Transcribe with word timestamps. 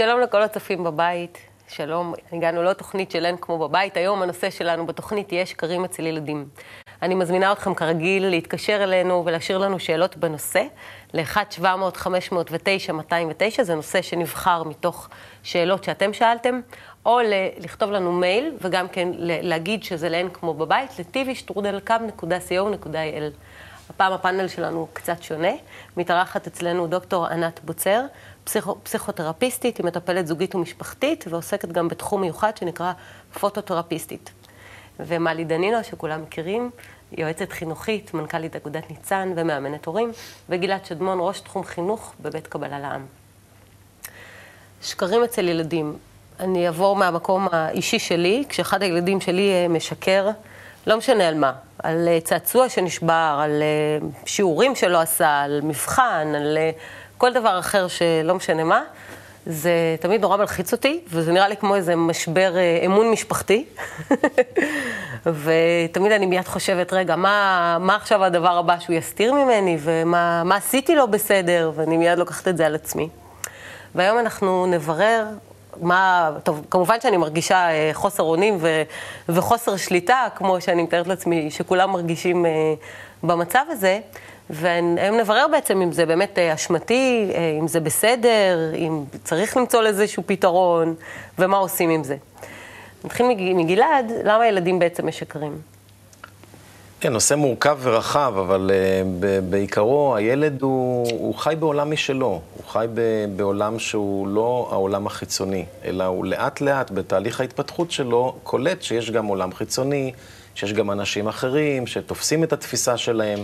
שלום 0.00 0.20
לכל 0.20 0.42
הצופים 0.42 0.84
בבית, 0.84 1.38
שלום, 1.68 2.14
הגענו 2.32 2.62
לעוד 2.62 2.76
תוכנית 2.76 3.10
של 3.10 3.26
אין 3.26 3.36
כמו 3.40 3.58
בבית. 3.58 3.96
היום 3.96 4.22
הנושא 4.22 4.50
שלנו 4.50 4.86
בתוכנית 4.86 5.32
יהיה 5.32 5.46
שקרים 5.46 5.84
אצל 5.84 6.06
ילדים. 6.06 6.48
אני 7.02 7.14
מזמינה 7.14 7.52
אתכם 7.52 7.74
כרגיל 7.74 8.28
להתקשר 8.28 8.82
אלינו 8.82 9.22
ולהשאיר 9.26 9.58
לנו 9.58 9.78
שאלות 9.78 10.16
בנושא 10.16 10.62
ל-1-700-509-209, 11.14 13.62
זה 13.62 13.74
נושא 13.74 14.02
שנבחר 14.02 14.64
מתוך 14.64 15.08
שאלות 15.42 15.84
שאתם 15.84 16.12
שאלתם, 16.12 16.60
או 17.06 17.18
לכתוב 17.58 17.90
לנו 17.90 18.12
מייל 18.12 18.56
וגם 18.60 18.88
כן 18.88 19.08
להגיד 19.18 19.82
שזה 19.82 20.08
לאין 20.08 20.30
כמו 20.30 20.54
בבית, 20.54 20.98
לטיבי.שטרודלקאב.co.il. 20.98 23.32
הפעם 23.90 24.12
הפאנל 24.12 24.48
שלנו 24.48 24.88
קצת 24.92 25.22
שונה, 25.22 25.52
מתארחת 25.96 26.46
אצלנו 26.46 26.86
דוקטור 26.86 27.26
ענת 27.26 27.60
בוצר, 27.64 28.00
פסיכו, 28.50 28.76
פסיכותרפיסטית, 28.82 29.76
היא 29.76 29.86
מטפלת 29.86 30.26
זוגית 30.26 30.54
ומשפחתית, 30.54 31.24
ועוסקת 31.28 31.68
גם 31.68 31.88
בתחום 31.88 32.20
מיוחד 32.20 32.56
שנקרא 32.56 32.92
פוטותרפיסטית. 33.40 34.30
ומלי 35.00 35.44
דנינו, 35.44 35.84
שכולם 35.84 36.22
מכירים, 36.22 36.70
יועצת 37.12 37.52
חינוכית, 37.52 38.14
מנכ"לית 38.14 38.56
אגודת 38.56 38.90
ניצן 38.90 39.32
ומאמנת 39.36 39.86
הורים, 39.86 40.12
וגלעד 40.48 40.84
שדמון, 40.84 41.18
ראש 41.20 41.40
תחום 41.40 41.64
חינוך 41.64 42.12
בבית 42.20 42.46
קבלה 42.46 42.78
לעם. 42.78 43.06
שקרים 44.82 45.24
אצל 45.24 45.48
ילדים. 45.48 45.96
אני 46.40 46.66
אעבור 46.66 46.96
מהמקום 46.96 47.48
האישי 47.52 47.98
שלי, 47.98 48.44
כשאחד 48.48 48.82
הילדים 48.82 49.20
שלי 49.20 49.50
אה, 49.50 49.68
משקר, 49.68 50.28
לא 50.86 50.96
משנה 50.96 51.28
על 51.28 51.34
מה, 51.34 51.52
על 51.78 52.08
אה, 52.08 52.18
צעצוע 52.20 52.68
שנשבר, 52.68 53.40
על 53.42 53.62
אה, 53.62 54.08
שיעורים 54.26 54.74
שלא 54.74 55.00
עשה, 55.00 55.40
על 55.40 55.60
מבחן, 55.62 56.32
על 56.36 56.58
כל 57.20 57.32
דבר 57.32 57.58
אחר 57.58 57.88
שלא 57.88 58.34
משנה 58.34 58.64
מה, 58.64 58.82
זה 59.46 59.96
תמיד 60.00 60.20
נורא 60.20 60.36
מלחיץ 60.36 60.72
אותי, 60.72 61.00
וזה 61.08 61.32
נראה 61.32 61.48
לי 61.48 61.56
כמו 61.56 61.74
איזה 61.76 61.96
משבר 61.96 62.56
אה, 62.56 62.80
אמון 62.86 63.10
משפחתי. 63.10 63.64
ותמיד 65.44 66.12
אני 66.12 66.26
מיד 66.26 66.48
חושבת, 66.48 66.92
רגע, 66.92 67.16
מה, 67.16 67.76
מה 67.80 67.96
עכשיו 67.96 68.24
הדבר 68.24 68.58
הבא 68.58 68.78
שהוא 68.78 68.96
יסתיר 68.96 69.32
ממני, 69.32 69.78
ומה 69.80 70.56
עשיתי 70.56 70.94
לו 70.94 71.08
בסדר, 71.08 71.72
ואני 71.74 71.96
מיד 71.96 72.18
לוקחת 72.18 72.48
את 72.48 72.56
זה 72.56 72.66
על 72.66 72.74
עצמי. 72.74 73.08
והיום 73.94 74.18
אנחנו 74.18 74.66
נברר 74.66 75.24
מה, 75.80 76.30
טוב, 76.42 76.66
כמובן 76.70 77.00
שאני 77.00 77.16
מרגישה 77.16 77.70
אה, 77.70 77.90
חוסר 77.92 78.22
אונים 78.22 78.56
ו, 78.60 78.82
וחוסר 79.28 79.76
שליטה, 79.76 80.26
כמו 80.34 80.60
שאני 80.60 80.82
מתארת 80.82 81.06
לעצמי 81.06 81.50
שכולם 81.50 81.90
מרגישים 81.90 82.46
אה, 82.46 82.50
במצב 83.22 83.64
הזה, 83.68 84.00
והיום 84.50 85.16
נברר 85.16 85.46
בעצם 85.52 85.82
אם 85.82 85.92
זה 85.92 86.06
באמת 86.06 86.38
אה, 86.38 86.54
אשמתי, 86.54 87.30
אה, 87.34 87.56
אם 87.60 87.68
זה 87.68 87.80
בסדר, 87.80 88.72
אם 88.74 89.04
צריך 89.24 89.56
למצוא 89.56 89.82
לזה 89.82 90.04
פתרון, 90.26 90.94
ומה 91.38 91.56
עושים 91.56 91.90
עם 91.90 92.04
זה. 92.04 92.16
נתחיל 93.04 93.26
מגלעד, 93.54 94.12
למה 94.24 94.46
ילדים 94.46 94.78
בעצם 94.78 95.06
משקרים? 95.06 95.60
כן, 97.00 97.12
נושא 97.12 97.34
מורכב 97.34 97.78
ורחב, 97.82 98.34
אבל 98.38 98.70
uh, 98.70 99.24
בעיקרו 99.50 100.16
הילד 100.16 100.62
הוא, 100.62 101.06
הוא 101.10 101.34
חי 101.34 101.54
בעולם 101.58 101.90
משלו. 101.90 102.40
הוא 102.56 102.64
חי 102.68 102.86
ב, 102.94 103.00
בעולם 103.36 103.78
שהוא 103.78 104.28
לא 104.28 104.68
העולם 104.70 105.06
החיצוני, 105.06 105.64
אלא 105.84 106.04
הוא 106.04 106.24
לאט 106.24 106.60
לאט 106.60 106.90
בתהליך 106.90 107.40
ההתפתחות 107.40 107.90
שלו 107.90 108.36
קולט 108.42 108.82
שיש 108.82 109.10
גם 109.10 109.26
עולם 109.26 109.52
חיצוני, 109.52 110.12
שיש 110.54 110.72
גם 110.72 110.90
אנשים 110.90 111.28
אחרים 111.28 111.86
שתופסים 111.86 112.44
את 112.44 112.52
התפיסה 112.52 112.96
שלהם. 112.96 113.38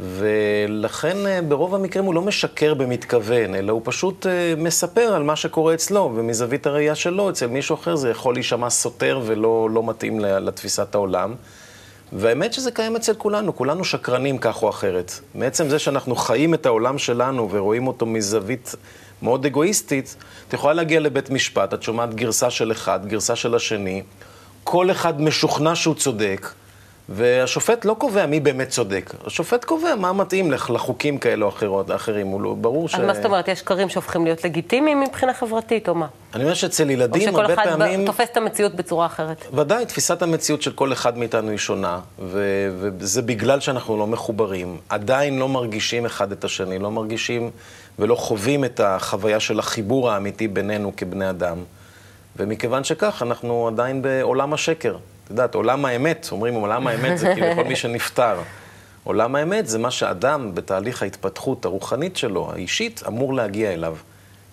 ולכן 0.00 1.26
אה, 1.26 1.42
ברוב 1.42 1.74
המקרים 1.74 2.04
הוא 2.04 2.14
לא 2.14 2.22
משקר 2.22 2.74
במתכוון, 2.74 3.54
אלא 3.54 3.72
הוא 3.72 3.80
פשוט 3.84 4.26
אה, 4.26 4.54
מספר 4.56 5.00
על 5.00 5.22
מה 5.22 5.36
שקורה 5.36 5.74
אצלו, 5.74 6.12
ומזווית 6.14 6.66
הראייה 6.66 6.94
שלו, 6.94 7.30
אצל 7.30 7.46
מישהו 7.46 7.74
אחר 7.74 7.96
זה 7.96 8.10
יכול 8.10 8.34
להישמע 8.34 8.70
סותר 8.70 9.20
ולא 9.24 9.68
לא 9.70 9.82
מתאים 9.86 10.20
לתפיסת 10.20 10.94
העולם. 10.94 11.34
והאמת 12.12 12.52
שזה 12.52 12.70
קיים 12.70 12.96
אצל 12.96 13.14
כולנו, 13.14 13.56
כולנו 13.56 13.84
שקרנים 13.84 14.38
כך 14.38 14.62
או 14.62 14.68
אחרת. 14.68 15.12
מעצם 15.34 15.68
זה 15.68 15.78
שאנחנו 15.78 16.16
חיים 16.16 16.54
את 16.54 16.66
העולם 16.66 16.98
שלנו 16.98 17.48
ורואים 17.50 17.86
אותו 17.86 18.06
מזווית 18.06 18.74
מאוד 19.22 19.46
אגואיסטית, 19.46 20.16
את 20.48 20.52
יכולה 20.52 20.72
להגיע 20.72 21.00
לבית 21.00 21.30
משפט, 21.30 21.74
את 21.74 21.82
שומעת 21.82 22.14
גרסה 22.14 22.50
של 22.50 22.72
אחד, 22.72 23.06
גרסה 23.06 23.36
של 23.36 23.54
השני, 23.54 24.02
כל 24.64 24.90
אחד 24.90 25.20
משוכנע 25.22 25.74
שהוא 25.74 25.94
צודק. 25.94 26.48
והשופט 27.08 27.84
לא 27.84 27.94
קובע 27.98 28.26
מי 28.26 28.40
באמת 28.40 28.68
צודק, 28.68 29.14
השופט 29.26 29.64
קובע 29.64 29.94
מה 29.94 30.12
מתאים 30.12 30.52
לך 30.52 30.70
לחוקים 30.70 31.18
כאלה 31.18 31.44
או 31.44 31.50
אחרות, 31.50 31.90
אחרים, 31.90 32.26
הוא 32.26 32.40
לא, 32.40 32.54
ברור 32.60 32.88
ש... 32.88 32.94
אז 32.94 33.00
מה 33.00 33.14
זאת 33.14 33.24
אומרת, 33.24 33.48
יש 33.48 33.58
שקרים 33.58 33.88
שהופכים 33.88 34.24
להיות 34.24 34.44
לגיטימיים 34.44 35.00
מבחינה 35.00 35.34
חברתית, 35.34 35.88
או 35.88 35.94
מה? 35.94 36.06
אני 36.34 36.42
אומר 36.42 36.54
שאצל 36.54 36.90
ילדים 36.90 37.36
הרבה 37.36 37.56
פעמים... 37.56 37.70
או 37.70 37.86
שכל 37.86 37.94
אחד 37.94 38.06
תופס 38.06 38.28
את 38.32 38.36
המציאות 38.36 38.74
בצורה 38.74 39.06
אחרת. 39.06 39.44
ודאי, 39.54 39.86
תפיסת 39.86 40.22
המציאות 40.22 40.62
של 40.62 40.72
כל 40.72 40.92
אחד 40.92 41.18
מאיתנו 41.18 41.50
היא 41.50 41.58
שונה, 41.58 42.00
ו... 42.18 42.68
וזה 42.78 43.22
בגלל 43.22 43.60
שאנחנו 43.60 43.96
לא 43.96 44.06
מחוברים. 44.06 44.76
עדיין 44.88 45.38
לא 45.38 45.48
מרגישים 45.48 46.06
אחד 46.06 46.32
את 46.32 46.44
השני, 46.44 46.78
לא 46.78 46.90
מרגישים 46.90 47.50
ולא 47.98 48.14
חווים 48.14 48.64
את 48.64 48.80
החוויה 48.80 49.40
של 49.40 49.58
החיבור 49.58 50.10
האמיתי 50.10 50.48
בינינו 50.48 50.92
כבני 50.96 51.30
אדם. 51.30 51.58
ומכיוון 52.36 52.84
שכך, 52.84 53.22
אנחנו 53.22 53.68
עדיין 53.68 54.02
בעולם 54.02 54.52
השקר. 54.52 54.96
את 55.26 55.30
יודעת, 55.30 55.54
עולם 55.54 55.84
האמת, 55.84 56.28
אומרים 56.32 56.54
עולם 56.54 56.86
האמת 56.86 57.18
זה 57.18 57.32
כאילו 57.34 57.46
כל 57.54 57.64
מי 57.64 57.76
שנפטר. 57.76 58.40
עולם 59.04 59.34
האמת 59.34 59.66
זה 59.66 59.78
מה 59.78 59.90
שאדם 59.90 60.54
בתהליך 60.54 61.02
ההתפתחות 61.02 61.64
הרוחנית 61.64 62.16
שלו, 62.16 62.52
האישית, 62.52 63.02
אמור 63.06 63.34
להגיע 63.34 63.72
אליו. 63.72 63.96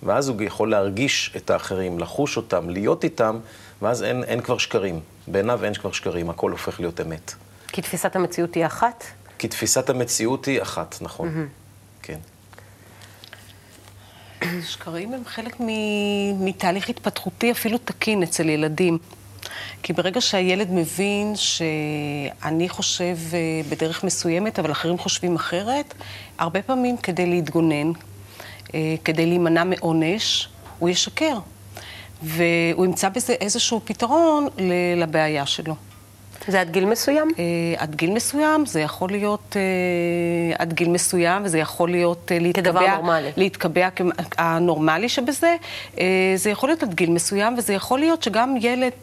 ואז 0.03 0.29
הוא 0.29 0.41
יכול 0.41 0.72
להרגיש 0.72 1.33
את 1.38 1.50
האחרים, 1.50 2.00
לחוש 2.00 2.38
אותם, 2.38 2.69
להיות 2.69 3.03
איתם, 3.03 3.39
ואז 3.81 4.03
אין, 4.03 4.23
אין 4.23 4.41
כבר 4.41 4.57
שקרים. 4.57 5.00
בעיניו 5.28 5.63
אין 5.63 5.73
כבר 5.73 5.91
שקרים, 5.91 6.29
הכל 6.29 6.51
הופך 6.51 6.79
להיות 6.79 7.01
אמת. 7.01 7.33
כי 7.67 7.81
תפיסת 7.81 8.16
המציאות 8.16 8.56
היא 8.56 8.66
אחת? 8.66 9.03
כי 9.38 9.47
תפיסת 9.47 9.89
המציאות 9.89 10.45
היא 10.45 10.62
אחת, 10.62 10.95
נכון. 11.01 11.28
Mm-hmm. 11.28 12.03
כן. 12.03 12.19
שקרים 14.72 15.13
הם 15.13 15.25
חלק 15.25 15.56
מתהליך 16.39 16.89
התפתחותי 16.89 17.51
אפילו 17.51 17.78
תקין 17.78 18.23
אצל 18.23 18.50
ילדים. 18.50 18.97
כי 19.83 19.93
ברגע 19.93 20.21
שהילד 20.21 20.71
מבין 20.71 21.33
שאני 21.35 22.69
חושב 22.69 23.17
אה, 23.33 23.39
בדרך 23.69 24.03
מסוימת, 24.03 24.59
אבל 24.59 24.71
אחרים 24.71 24.97
חושבים 24.97 25.35
אחרת, 25.35 25.93
הרבה 26.37 26.61
פעמים 26.61 26.97
כדי 26.97 27.25
להתגונן, 27.25 27.91
אה, 28.75 28.95
כדי 29.05 29.25
להימנע 29.25 29.63
מעונש, 29.63 30.49
הוא 30.79 30.89
ישקר. 30.89 31.37
והוא 32.23 32.85
ימצא 32.85 33.09
בזה 33.09 33.33
איזשהו 33.33 33.81
פתרון 33.85 34.47
לבעיה 34.97 35.45
שלו. 35.45 35.75
זה 36.47 36.61
עד 36.61 36.69
גיל 36.69 36.85
מסוים? 36.85 37.27
Uh, 37.29 37.37
עד 37.77 37.95
גיל 37.95 38.11
מסוים, 38.11 38.65
זה 38.65 38.81
יכול 38.81 39.09
להיות 39.09 39.55
uh, 39.55 40.55
עד 40.61 40.73
גיל 40.73 40.89
מסוים, 40.89 41.41
וזה 41.45 41.59
יכול 41.59 41.89
להיות 41.89 42.31
uh, 42.31 42.43
להתקבע... 42.43 42.71
כדבר 42.71 42.95
נורמלי. 42.95 43.31
להתקבע 43.37 43.89
הנורמלי 44.37 45.09
שבזה. 45.09 45.55
זה 46.35 46.49
יכול 46.49 46.69
להיות 46.69 46.83
עד 46.83 46.93
גיל 46.93 47.09
מסוים, 47.09 47.55
וזה 47.57 47.73
יכול 47.73 47.99
להיות 47.99 48.23
שגם 48.23 48.55
ילד 48.61 48.93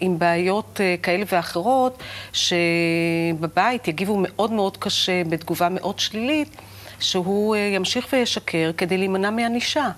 עם 0.00 0.18
בעיות 0.18 0.80
כאלה 1.02 1.24
ואחרות, 1.32 2.02
שבבית 2.32 3.88
יגיבו 3.88 4.16
מאוד 4.22 4.52
מאוד 4.52 4.76
קשה, 4.76 5.24
בתגובה 5.24 5.68
מאוד 5.68 5.98
שלילית, 5.98 6.56
שהוא 7.00 7.56
ימשיך 7.56 8.06
וישקר 8.12 8.70
כדי 8.76 8.98
להימנע 8.98 9.30
מענישה. 9.30 9.88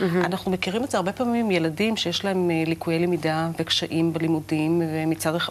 Mm-hmm. 0.00 0.02
אנחנו 0.24 0.50
מכירים 0.50 0.84
את 0.84 0.90
זה 0.90 0.96
הרבה 0.98 1.12
פעמים 1.12 1.50
ילדים 1.50 1.96
שיש 1.96 2.24
להם 2.24 2.50
אה, 2.50 2.62
ליקויי 2.66 2.98
למידה 2.98 3.48
וקשיים 3.58 4.12
בלימודים, 4.12 4.82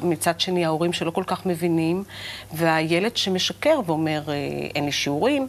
ומצד 0.01 0.39
שני 0.39 0.65
ההורים 0.65 0.93
שלא 0.93 1.11
כל 1.11 1.23
כך 1.27 1.45
מבינים, 1.45 2.03
והילד 2.53 3.17
שמשקר 3.17 3.79
ואומר, 3.85 4.23
אה, 4.27 4.33
אין 4.75 4.85
לי 4.85 4.91
שיעורים, 4.91 5.47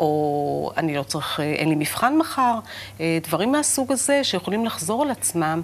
או 0.00 0.72
אני 0.76 0.94
לא 0.96 1.02
צריך, 1.02 1.40
אין 1.40 1.68
לי 1.68 1.74
מבחן 1.74 2.18
מחר, 2.18 2.58
אה, 3.00 3.18
דברים 3.22 3.52
מהסוג 3.52 3.92
הזה 3.92 4.24
שיכולים 4.24 4.64
לחזור 4.64 5.02
על 5.02 5.10
עצמם, 5.10 5.62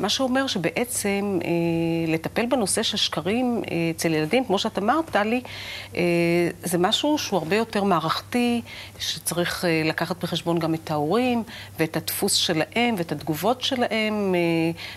מה 0.00 0.08
שאומר 0.08 0.46
שבעצם 0.46 1.38
אה, 1.44 2.12
לטפל 2.12 2.46
בנושא 2.46 2.82
של 2.82 2.96
שקרים 2.96 3.62
אה, 3.70 3.76
אצל 3.96 4.14
ילדים, 4.14 4.44
כמו 4.44 4.58
שאת 4.58 4.78
אמרת, 4.78 5.10
טלי, 5.10 5.40
זה 6.64 6.78
משהו 6.78 7.18
שהוא 7.18 7.38
הרבה 7.38 7.56
יותר 7.56 7.84
מערכתי, 7.84 8.62
שצריך 8.98 9.64
לקחת 9.84 10.24
בחשבון 10.24 10.58
גם 10.58 10.74
את 10.74 10.90
ההורים 10.90 11.42
ואת 11.78 11.96
הדפוס 11.96 12.34
שלהם 12.34 12.94
ואת 12.98 13.12
התגובות 13.12 13.62
שלהם, 13.62 14.34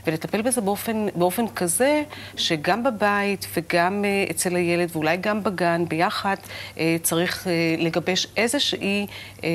ולטפל 0.07 0.41
בזה 0.41 0.61
באופן, 0.61 1.05
באופן 1.15 1.47
כזה 1.47 2.03
שגם 2.35 2.83
בבית 2.83 3.47
וגם 3.53 4.05
אצל 4.31 4.55
הילד 4.55 4.89
ואולי 4.93 5.17
גם 5.17 5.43
בגן 5.43 5.85
ביחד 5.87 6.35
צריך 7.01 7.47
לגבש 7.77 8.27
איזושהי... 8.37 8.80
איזושהי, 8.81 9.07
אה, 9.43 9.49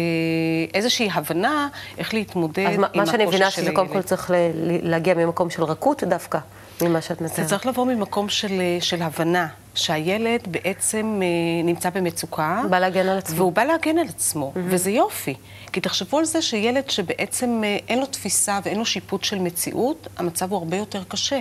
איזושהי 0.75 1.09
הבנה 1.13 1.69
איך 1.99 2.15
להתמודד 2.15 2.69
עם 2.73 2.85
הקושי 2.85 2.93
של 2.93 2.93
הילד. 2.93 3.01
אז 3.01 3.07
מה 3.07 3.13
שאני 3.13 3.27
מבינה 3.27 3.51
שזה 3.51 3.73
קודם 3.73 3.89
כל 3.89 4.03
צריך 4.03 4.31
להגיע 4.83 5.15
ממקום 5.15 5.51
של 5.51 5.65
רכות 5.65 6.05
דווקא, 6.05 6.39
ממה 6.83 7.01
שאת 7.01 7.21
מתארת. 7.21 7.37
זה 7.37 7.45
צריך 7.45 7.67
לבוא 7.67 7.87
ממקום 7.87 8.29
של, 8.29 8.63
של 8.81 9.03
הבנה. 9.03 9.49
שהילד 9.77 10.41
בעצם 10.51 11.21
אה, 11.23 11.27
נמצא 11.65 11.91
במצוקה. 11.91 12.63
בא 12.71 12.79
להגן 12.79 13.09
על 13.09 13.19
עצמו. 13.19 13.37
והוא 13.37 13.53
בא 13.53 13.65
להגן 13.65 13.99
על 13.99 14.07
עצמו, 14.09 14.53
mm-hmm. 14.55 14.59
וזה 14.65 14.91
יופי. 14.91 15.35
כי 15.73 15.81
תחשבו 15.81 16.19
על 16.19 16.25
זה 16.25 16.43
שילד 16.43 16.91
שבעצם 16.91 17.61
אה, 17.65 17.79
אין 17.89 17.99
לו 17.99 18.07
תפיסה 18.07 18.59
ואין 18.65 18.79
לו 18.79 18.87
שיפוט 18.87 19.25
של 19.25 19.39
מציאות, 19.39 20.09
המצב 20.17 20.51
הוא 20.51 20.59
הרבה 20.59 20.77
יותר 20.77 21.03
קשה. 21.09 21.41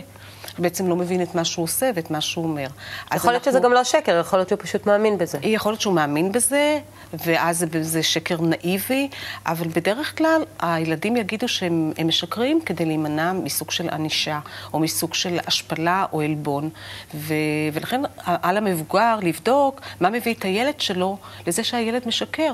בעצם 0.59 0.87
לא 0.89 0.95
מבין 0.95 1.21
את 1.21 1.35
מה 1.35 1.45
שהוא 1.45 1.63
עושה 1.63 1.91
ואת 1.95 2.11
מה 2.11 2.21
שהוא 2.21 2.45
אומר. 2.45 2.67
יכול 3.15 3.31
להיות 3.31 3.43
שזה 3.43 3.59
גם 3.59 3.73
לא 3.73 3.83
שקר, 3.83 4.19
יכול 4.19 4.39
להיות 4.39 4.49
שהוא 4.49 4.59
פשוט 4.61 4.85
מאמין 4.85 5.17
בזה. 5.17 5.37
יכול 5.43 5.71
להיות 5.71 5.81
שהוא 5.81 5.93
מאמין 5.93 6.31
בזה, 6.31 6.79
ואז 7.13 7.57
זה, 7.59 7.83
זה 7.83 8.03
שקר 8.03 8.37
נאיבי, 8.41 9.09
אבל 9.45 9.67
בדרך 9.67 10.17
כלל 10.17 10.41
הילדים 10.59 11.17
יגידו 11.17 11.47
שהם 11.47 11.93
משקרים 12.05 12.61
כדי 12.65 12.85
להימנע 12.85 13.33
מסוג 13.33 13.71
של 13.71 13.89
ענישה, 13.89 14.39
או 14.73 14.79
מסוג 14.79 15.13
של 15.13 15.39
השפלה 15.47 16.05
או 16.13 16.21
עלבון. 16.21 16.69
ו, 17.15 17.33
ולכן 17.73 18.01
על 18.25 18.57
המבוגר 18.57 19.15
לבדוק 19.21 19.81
מה 19.99 20.09
מביא 20.09 20.33
את 20.33 20.43
הילד 20.43 20.79
שלו 20.81 21.17
לזה 21.47 21.63
שהילד 21.63 22.07
משקר. 22.07 22.53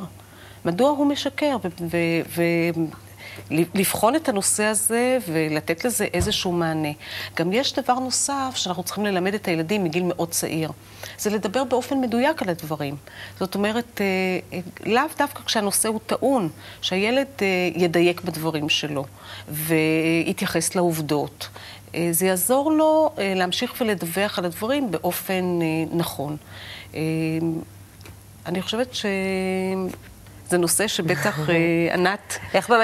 מדוע 0.65 0.89
הוא 0.89 1.07
משקר? 1.07 1.57
ו- 1.63 2.21
ו- 2.35 2.41
לבחון 3.51 4.15
את 4.15 4.29
הנושא 4.29 4.63
הזה 4.63 5.17
ולתת 5.27 5.85
לזה 5.85 6.05
איזשהו 6.13 6.51
מענה. 6.51 6.91
גם 7.35 7.53
יש 7.53 7.73
דבר 7.73 7.93
נוסף 7.93 8.51
שאנחנו 8.55 8.83
צריכים 8.83 9.05
ללמד 9.05 9.33
את 9.33 9.47
הילדים 9.47 9.83
מגיל 9.83 10.03
מאוד 10.03 10.29
צעיר. 10.29 10.71
זה 11.17 11.29
לדבר 11.29 11.63
באופן 11.63 12.01
מדויק 12.01 12.41
על 12.41 12.49
הדברים. 12.49 12.95
זאת 13.39 13.55
אומרת, 13.55 14.01
אה, 14.01 14.05
אה, 14.53 14.91
לאו 14.93 15.03
דווקא 15.17 15.43
כשהנושא 15.43 15.89
הוא 15.89 15.99
טעון, 16.05 16.49
שהילד 16.81 17.27
אה, 17.41 17.47
ידייק 17.75 18.21
בדברים 18.21 18.69
שלו 18.69 19.05
ויתייחס 19.47 20.75
לעובדות. 20.75 21.49
זה 22.11 22.25
יעזור 22.25 22.71
לו 22.71 23.09
להמשיך 23.17 23.73
ולדווח 23.81 24.39
על 24.39 24.45
הדברים 24.45 24.91
באופן 24.91 25.59
נכון. 25.93 26.37
אני 28.45 28.61
חושבת 28.61 28.95
ש... 28.95 29.05
זה 30.51 30.57
נושא 30.57 30.87
שבטח, 30.87 31.49
אה, 31.49 31.93
ענת, 31.93 32.39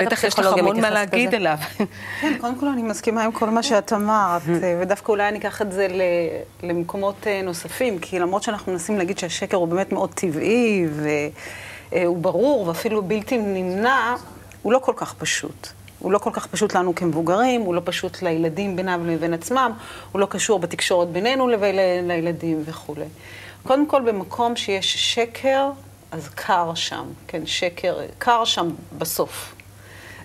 בטח 0.06 0.24
יש 0.24 0.40
לך 0.40 0.46
המון 0.46 0.81
מה 0.81 0.90
להגיד 0.90 1.36
עליו. 1.36 1.58
כן, 2.22 2.34
קודם 2.42 2.60
כל 2.60 2.68
אני 2.68 2.81
מסכימה 2.81 3.24
עם 3.24 3.31
כל 3.31 3.50
מה 3.50 3.64
שאת 3.64 3.94
אמרת, 3.94 4.42
אה, 4.64 4.78
ודווקא 4.81 5.12
אולי 5.12 5.28
אני 5.28 5.40
אקח 5.40 5.62
את 5.62 5.72
זה 5.72 5.88
למקומות 6.64 7.16
אה, 7.28 7.42
נוספים, 7.42 8.00
כי 8.00 8.19
למרות 8.19 8.44
שאנחנו 8.44 8.72
מנסים 8.72 8.98
להגיד 8.98 9.18
שהשקר 9.18 9.58
הוא 9.58 9.68
באמת 9.68 9.92
מאוד 9.92 10.10
טבעי, 10.14 10.86
והוא 11.92 12.18
ברור 12.18 12.68
ואפילו 12.68 13.02
בלתי 13.02 13.38
נמנע, 13.38 14.16
הוא 14.62 14.74
לא 14.74 14.80
כל 14.80 14.94
כך 14.96 15.14
פשוט. 15.14 15.68
הוא 16.00 16.12
לא 16.12 16.18
כל 16.18 16.31
כך 16.34 16.48
פשוט 16.48 16.75
לנו 16.75 16.96
כמבוגרים, 16.96 17.62
הוא 17.62 17.75
לא 17.75 17.81
פשוט 17.86 18.22
לילדים 18.22 18.75
בינם 18.75 19.08
לבין 19.08 19.34
עצמם, 19.34 19.72
הוא 20.12 20.19
לא 20.19 20.25
קשור 20.25 20.60
בתקשורת 20.60 21.08
בינינו 21.08 21.48
לבין 21.48 21.75
לילדים 22.08 22.64
וכולי. 22.66 23.06
קודם 23.64 23.88
כל, 23.88 24.02
במקום 24.02 24.56
שיש 24.56 25.16
שקר, 25.16 25.69
אז 26.12 26.30
קר 26.36 26.71
שם, 26.75 27.06
כן, 27.27 27.45
שקר, 27.45 28.00
קר 28.18 28.45
שם 28.45 28.69
בסוף. 28.98 29.56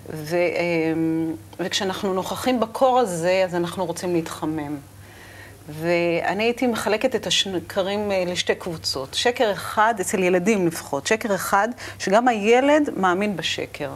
ו, 0.09 0.37
אמ, 0.37 1.35
וכשאנחנו 1.59 2.13
נוכחים 2.13 2.59
בקור 2.59 2.99
הזה, 2.99 3.41
אז 3.45 3.55
אנחנו 3.55 3.85
רוצים 3.85 4.13
להתחמם. 4.13 4.77
ואני 5.69 6.43
הייתי 6.43 6.67
מחלקת 6.67 7.15
את 7.15 7.27
השקרים 7.27 8.11
אה, 8.11 8.23
לשתי 8.27 8.55
קבוצות. 8.55 9.13
שקר 9.13 9.51
אחד, 9.51 9.93
אצל 10.01 10.23
ילדים 10.23 10.67
לפחות, 10.67 11.07
שקר 11.07 11.35
אחד, 11.35 11.69
שגם 11.99 12.27
הילד 12.27 12.89
מאמין 12.97 13.37
בשקר. 13.37 13.91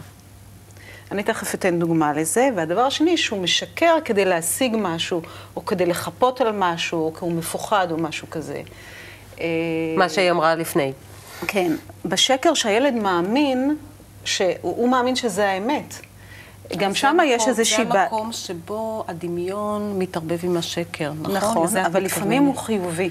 אני 1.12 1.24
תכף 1.24 1.56
אתן 1.56 1.80
דוגמה 1.80 2.14
לזה. 2.14 2.50
והדבר 2.56 2.82
השני, 2.82 3.18
שהוא 3.18 3.42
משקר 3.42 3.98
כדי 4.06 4.26
להשיג 4.26 4.76
משהו, 4.80 5.22
או 5.56 5.66
כדי 5.66 5.86
לחפות 5.86 6.42
על 6.42 6.52
משהו, 6.52 7.06
או 7.06 7.14
כי 7.14 7.20
הוא 7.22 7.32
מפוחד, 7.32 7.92
או 7.92 7.98
משהו 7.98 8.30
כזה. 8.30 8.62
מה 9.98 10.10
שהיא 10.10 10.32
אמרה 10.32 10.56
לפני. 10.56 10.94
כן, 11.48 11.72
בשקר 12.06 12.54
שהילד 12.54 12.94
מאמין, 12.94 13.76
שהוא 14.26 14.90
מאמין 14.90 15.16
שזה 15.16 15.50
האמת. 15.50 15.94
גם 16.78 16.96
שם 16.96 17.18
יש 17.26 17.48
איזושהי... 17.48 17.86
זה 17.92 18.02
המקום 18.02 18.32
שבו 18.32 19.06
הדמיון 19.08 20.00
מתערבב 20.00 20.40
עם 20.44 20.58
השקר, 20.58 21.12
נכון? 21.22 21.36
נכון, 21.36 21.78
אבל 21.78 22.04
לפעמים 22.04 22.44
הוא 22.44 22.58
חיובי. 22.58 23.10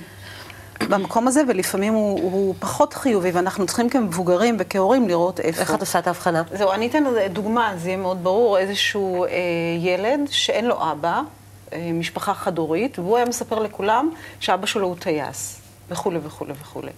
במקום 0.89 1.29
הזה, 1.29 1.43
ולפעמים 1.49 1.95
הוא, 1.95 2.21
הוא 2.33 2.55
פחות 2.59 2.95
חיובי, 2.95 3.31
ואנחנו 3.31 3.67
צריכים 3.67 3.89
כמבוגרים 3.89 4.57
וכהורים 4.59 5.09
לראות 5.09 5.41
איפה. 5.41 5.61
איך 5.61 5.75
את 5.75 5.81
עושה 5.81 5.99
את 5.99 6.07
ההבחנה? 6.07 6.43
זהו, 6.53 6.73
אני 6.73 6.87
אתן 6.87 7.05
דוגמה, 7.33 7.73
זה 7.77 7.89
יהיה 7.89 7.97
מאוד 7.97 8.25
ברור. 8.25 8.59
איזשהו 8.59 9.25
אה, 9.25 9.31
ילד 9.79 10.21
שאין 10.31 10.65
לו 10.65 10.93
אבא, 10.93 11.21
אה, 11.73 11.91
משפחה 11.93 12.35
חד-הורית, 12.35 12.99
והוא 12.99 13.17
היה 13.17 13.27
מספר 13.27 13.59
לכולם 13.59 14.11
שאבא 14.41 14.67
שלו 14.67 14.87
הוא 14.87 14.97
טייס. 14.97 15.66
וכולי 15.91 16.19
וכולי 16.23 16.53
וכולי. 16.61 16.91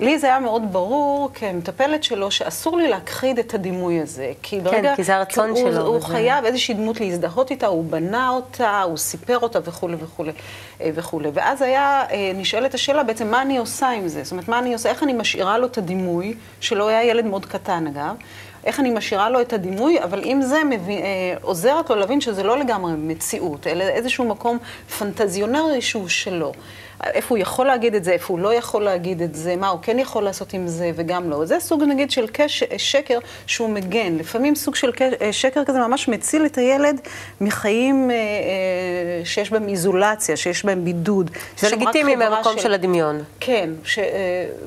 לי 0.00 0.18
זה 0.18 0.26
היה 0.26 0.40
מאוד 0.40 0.72
ברור 0.72 1.30
כמטפלת 1.34 2.04
שלו 2.04 2.30
שאסור 2.30 2.76
לי 2.76 2.88
להכחיד 2.88 3.38
את 3.38 3.54
הדימוי 3.54 4.00
הזה. 4.00 4.32
כי 4.42 4.60
ברגע... 4.60 4.90
כן, 4.90 4.96
כי 4.96 5.04
זה 5.04 5.16
הרצון 5.16 5.50
הוא, 5.50 5.58
שלו. 5.58 5.86
הוא 5.86 5.96
וזה... 5.96 6.06
חייב 6.06 6.44
איזושהי 6.44 6.74
דמות 6.74 7.00
להזדהות 7.00 7.50
איתה, 7.50 7.66
הוא 7.66 7.84
בנה 7.84 8.30
אותה, 8.30 8.82
הוא 8.82 8.96
סיפר 8.96 9.38
אותה 9.38 9.58
וכולי 9.64 9.96
וכולי 10.00 10.32
אה, 10.80 10.90
וכולי. 10.94 11.28
ואז 11.34 11.62
היה, 11.62 12.04
אה, 12.10 12.32
נשאלת 12.34 12.74
השאלה 12.74 13.02
בעצם, 13.02 13.30
מה 13.30 13.42
אני 13.42 13.58
עושה 13.58 13.88
עם 13.88 14.08
זה? 14.08 14.22
זאת 14.22 14.32
אומרת, 14.32 14.48
מה 14.48 14.58
אני 14.58 14.72
עושה, 14.72 14.88
איך 14.88 15.02
אני 15.02 15.12
משאירה 15.12 15.58
לו 15.58 15.66
את 15.66 15.78
הדימוי, 15.78 16.34
שלו 16.60 16.88
היה 16.88 17.04
ילד 17.04 17.24
מאוד 17.24 17.46
קטן 17.46 17.86
אגב, 17.86 18.14
איך 18.64 18.80
אני 18.80 18.90
משאירה 18.90 19.30
לו 19.30 19.40
את 19.40 19.52
הדימוי, 19.52 20.02
אבל 20.02 20.22
אם 20.24 20.42
זה 20.42 20.64
מביא, 20.64 20.98
אה, 20.98 21.34
עוזרת 21.42 21.90
לו 21.90 21.96
להבין 21.96 22.20
שזה 22.20 22.42
לא 22.42 22.58
לגמרי 22.58 22.92
מציאות, 22.96 23.66
אלא 23.66 23.84
איזשהו 23.84 24.24
מקום 24.24 24.58
פנטזיונרי 24.98 25.82
שהוא 25.82 26.08
שלו. 26.08 26.52
איפה 27.04 27.34
הוא 27.34 27.38
יכול 27.38 27.66
להגיד 27.66 27.94
את 27.94 28.04
זה, 28.04 28.12
איפה 28.12 28.32
הוא 28.32 28.40
לא 28.40 28.54
יכול 28.54 28.84
להגיד 28.84 29.22
את 29.22 29.34
זה, 29.34 29.56
מה 29.56 29.68
הוא 29.68 29.78
כן 29.82 29.98
יכול 29.98 30.22
לעשות 30.22 30.52
עם 30.52 30.68
זה 30.68 30.90
וגם 30.94 31.30
לא. 31.30 31.44
זה 31.44 31.60
סוג 31.60 31.82
נגיד 31.82 32.10
של 32.10 32.26
קש, 32.26 32.64
שקר 32.76 33.18
שהוא 33.46 33.70
מגן. 33.70 34.16
לפעמים 34.16 34.54
סוג 34.54 34.74
של 34.74 34.90
אה, 35.20 35.32
שקר 35.32 35.64
כזה 35.64 35.78
ממש 35.78 36.08
מציל 36.08 36.46
את 36.46 36.58
הילד 36.58 37.00
מחיים 37.40 38.10
אה, 38.10 38.16
אה, 38.16 39.24
שיש 39.24 39.50
בהם 39.50 39.68
איזולציה, 39.68 40.36
שיש 40.36 40.64
בהם 40.64 40.84
בידוד. 40.84 41.30
זה 41.58 41.70
לגיטימי 41.70 42.16
מהמקום 42.16 42.56
של... 42.56 42.62
של 42.62 42.74
הדמיון. 42.74 43.22
כן, 43.40 43.70
ש, 43.84 43.98
אה, 43.98 44.04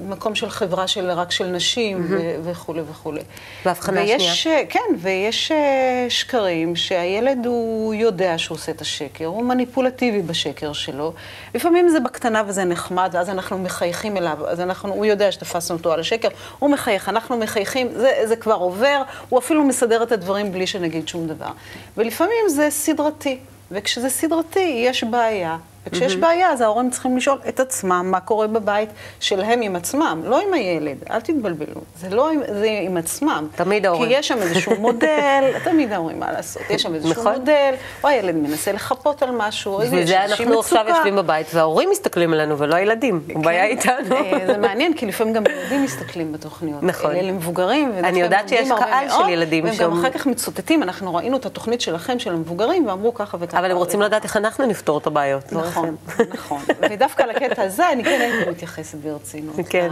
מקום 0.10 0.36
של 0.36 0.50
חברה 0.50 0.88
של, 0.88 1.12
רק 1.12 1.32
של 1.32 1.46
נשים 1.46 2.08
mm-hmm. 2.10 2.40
וכולי 2.44 2.82
וכולי. 2.92 3.22
בהבחנה 3.66 4.02
השנייה. 4.02 4.66
כן, 4.70 4.80
ויש 4.98 5.52
אה, 5.52 6.06
שקרים 6.10 6.76
שהילד 6.76 7.46
הוא 7.46 7.94
יודע 7.94 8.38
שהוא 8.38 8.56
עושה 8.56 8.72
את 8.72 8.82
השקר, 8.82 9.26
הוא 9.26 9.44
מניפולטיבי 9.44 10.22
בשקר 10.22 10.74
שלו. 10.74 11.14
לפעמים 11.56 11.90
זה 11.90 12.00
בקטנה. 12.00 12.21
קטנה 12.22 12.44
וזה 12.48 12.64
נחמד, 12.64 13.10
ואז 13.14 13.30
אנחנו 13.30 13.58
מחייכים 13.58 14.18
אליו, 14.18 14.38
אז 14.48 14.60
אנחנו, 14.60 14.94
הוא 14.94 15.06
יודע 15.06 15.32
שתפסנו 15.32 15.78
אותו 15.78 15.94
על 15.94 16.00
השקר, 16.00 16.28
הוא 16.60 16.70
מחייך, 16.70 17.10
אנחנו 17.10 17.38
מחייכים, 17.38 17.88
זה, 17.94 18.12
זה 18.26 18.36
כבר 18.36 18.54
עובר, 18.54 19.02
הוא 19.30 19.40
אפילו 19.40 19.64
מסדר 19.64 20.04
את 20.04 20.12
הדברים 20.12 20.52
בלי 20.52 20.68
שנגיד 20.68 21.08
שום 21.08 21.28
דבר. 21.28 21.52
ולפעמים 21.98 22.50
זה 22.50 22.68
סדרתי, 22.70 23.40
וכשזה 23.72 24.10
סדרתי 24.10 24.84
יש 24.86 25.04
בעיה. 25.04 25.58
וכשיש 25.88 26.14
mm-hmm. 26.14 26.18
בעיה, 26.18 26.50
אז 26.50 26.62
ההורים 26.62 26.90
צריכים 26.90 27.18
לשאול 27.18 27.40
את 27.50 27.60
עצמם 27.60 28.08
מה 28.12 28.20
קורה 28.20 28.48
בבית 28.48 28.90
שלהם 29.20 29.62
עם 29.62 29.76
עצמם, 29.76 30.22
לא 30.26 30.42
עם 30.42 30.54
הילד, 30.54 30.98
אל 31.12 31.22
תתבלבלו. 31.22 31.82
זה 31.98 32.10
לא 32.10 32.32
עם, 32.32 32.42
זה 32.48 32.68
עם 32.82 32.98
עצמם. 32.98 33.48
תמיד 33.56 33.86
ההורים. 33.86 34.10
כי 34.10 34.18
יש 34.18 34.28
שם 34.28 34.38
איזשהו 34.42 34.76
מודל, 34.76 35.44
תמיד 35.64 35.94
ההורים 35.94 36.20
מה 36.20 36.32
לעשות, 36.32 36.64
יש 36.70 36.82
שם 36.82 36.96
איזשהו 36.96 37.12
נכון. 37.12 37.34
מודל, 37.34 37.74
או 38.04 38.10
הילד 38.10 38.36
מנסה 38.36 38.72
לחפות 38.72 39.24
על 39.24 39.30
משהו, 39.32 39.74
או 39.74 39.82
איזושהי 39.82 40.02
מצוקה. 40.04 40.26
אנחנו 40.26 40.60
עכשיו 40.60 40.86
יושבים 40.88 41.16
בבית, 41.16 41.48
וההורים 41.54 41.90
מסתכלים 41.90 42.34
עלינו, 42.34 42.58
ולא 42.58 42.76
הילדים. 42.76 43.22
כן. 43.28 43.40
הבעיה 43.40 43.66
איתנו. 43.66 44.16
אה, 44.16 44.48
זה 44.48 44.58
מעניין, 44.58 44.94
כי 44.94 45.06
לפעמים 45.06 45.34
גם 45.34 45.44
ילדים 45.46 45.84
מסתכלים 45.84 46.34
בתוכניות. 46.34 46.84
נכון. 46.84 47.12
אלה 47.12 47.22
למבוגרים, 47.22 47.92
אני 48.04 48.22
יודעת 48.22 48.50
שיש 48.50 48.70
קהל 48.70 49.10
של 49.10 49.30
ילדים 49.30 49.64
והם 49.64 49.76
גם 49.76 50.00
אחר 50.00 50.10
כך 50.10 50.26
מצוטטים, 50.26 50.84
אנחנו 50.84 51.16
ראינו 51.16 51.38
את 51.38 51.46
התוכנית 51.46 51.82
שלכם, 51.82 52.20
של 52.20 52.34
המבוגרים, 52.34 52.88
ואמרו 52.88 53.14
ככה 53.14 53.38
וככה. 53.40 53.60
אבל 53.60 53.72
הם 53.72 53.78
רוצים 53.78 54.02
לדעת 54.02 54.24
איך 54.24 54.38
אנחנו 54.38 54.66
נפתור 54.66 54.98
את 54.98 55.08
הבעיות. 55.08 55.54
נכון, 55.72 55.96
נכון. 56.34 56.62
ודווקא 56.92 57.24
לקטע 57.24 57.64
הזה 57.64 57.92
אני 57.92 58.04
כן 58.04 58.22
הייתי 58.22 58.50
מתייחסת 58.50 58.98
ברצינות. 58.98 59.56
כן. 59.70 59.90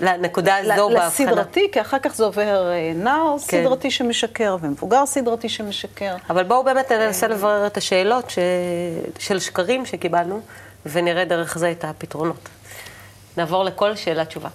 לנקודה 0.00 0.56
הזו 0.56 0.88
בהבחנה. 0.88 1.06
לסדרתי, 1.06 1.68
כי 1.72 1.80
אחר 1.80 1.98
כך 1.98 2.14
זה 2.14 2.24
עובר 2.24 2.72
אה, 2.72 2.92
נער 2.94 3.34
כן. 3.38 3.62
סדרתי 3.62 3.90
שמשקר 3.90 4.56
ומבוגר 4.60 5.06
סדרתי 5.06 5.48
שמשקר. 5.48 6.16
אבל 6.30 6.42
בואו 6.42 6.64
באמת 6.64 6.92
ננסה 6.92 7.28
לברר 7.28 7.66
את 7.66 7.76
השאלות 7.76 8.30
ש... 8.30 8.38
של 9.18 9.38
שקרים 9.38 9.86
שקיבלנו, 9.86 10.40
ונראה 10.86 11.24
דרך 11.24 11.58
זה 11.58 11.70
את 11.70 11.84
הפתרונות. 11.84 12.48
נעבור 13.36 13.64
לכל 13.64 13.96
שאלה 13.96 14.24
תשובה. 14.24 14.48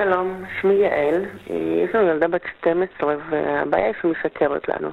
שלום, 0.00 0.44
שמי 0.60 0.74
יעל. 0.74 1.24
יש 1.84 1.94
לנו 1.94 2.08
ילדה 2.08 2.28
בת 2.28 2.42
12 2.58 3.14
והבעיה 3.30 3.86
היא 3.86 3.94
שהיא 4.00 4.10
משקרת 4.10 4.68
לנו. 4.68 4.90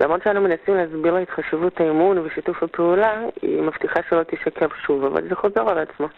למרות 0.00 0.22
שאנו 0.22 0.40
מנסים 0.40 0.74
להסביר 0.74 1.14
לה 1.14 1.22
את 1.22 1.30
חשיבות 1.30 1.80
האמון 1.80 2.18
ושיתוף 2.18 2.62
הפעולה, 2.62 3.20
היא 3.42 3.62
מבטיחה 3.62 4.00
שלא 4.08 4.22
תשקר 4.22 4.66
שוב, 4.86 5.04
אבל 5.04 5.28
זה 5.28 5.34
חוזר 5.34 5.70
על 5.70 5.78
עצמו. 5.78 6.08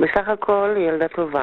בסך 0.00 0.28
הכל 0.28 0.72
היא 0.76 0.88
ילדה 0.88 1.08
טובה, 1.08 1.42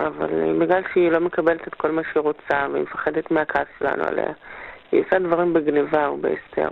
אבל 0.00 0.58
בגלל 0.58 0.82
שהיא 0.92 1.10
לא 1.10 1.20
מקבלת 1.20 1.68
את 1.68 1.74
כל 1.74 1.90
מה 1.90 2.02
שהיא 2.12 2.22
רוצה 2.22 2.66
והיא 2.72 2.82
מפחדת 2.82 3.30
מהכעס 3.30 3.66
שלנו 3.78 4.04
עליה, 4.04 4.32
היא 4.92 5.02
עושה 5.06 5.18
דברים 5.18 5.52
בגניבה 5.52 6.06
או 6.06 6.16
בהסתר. 6.16 6.68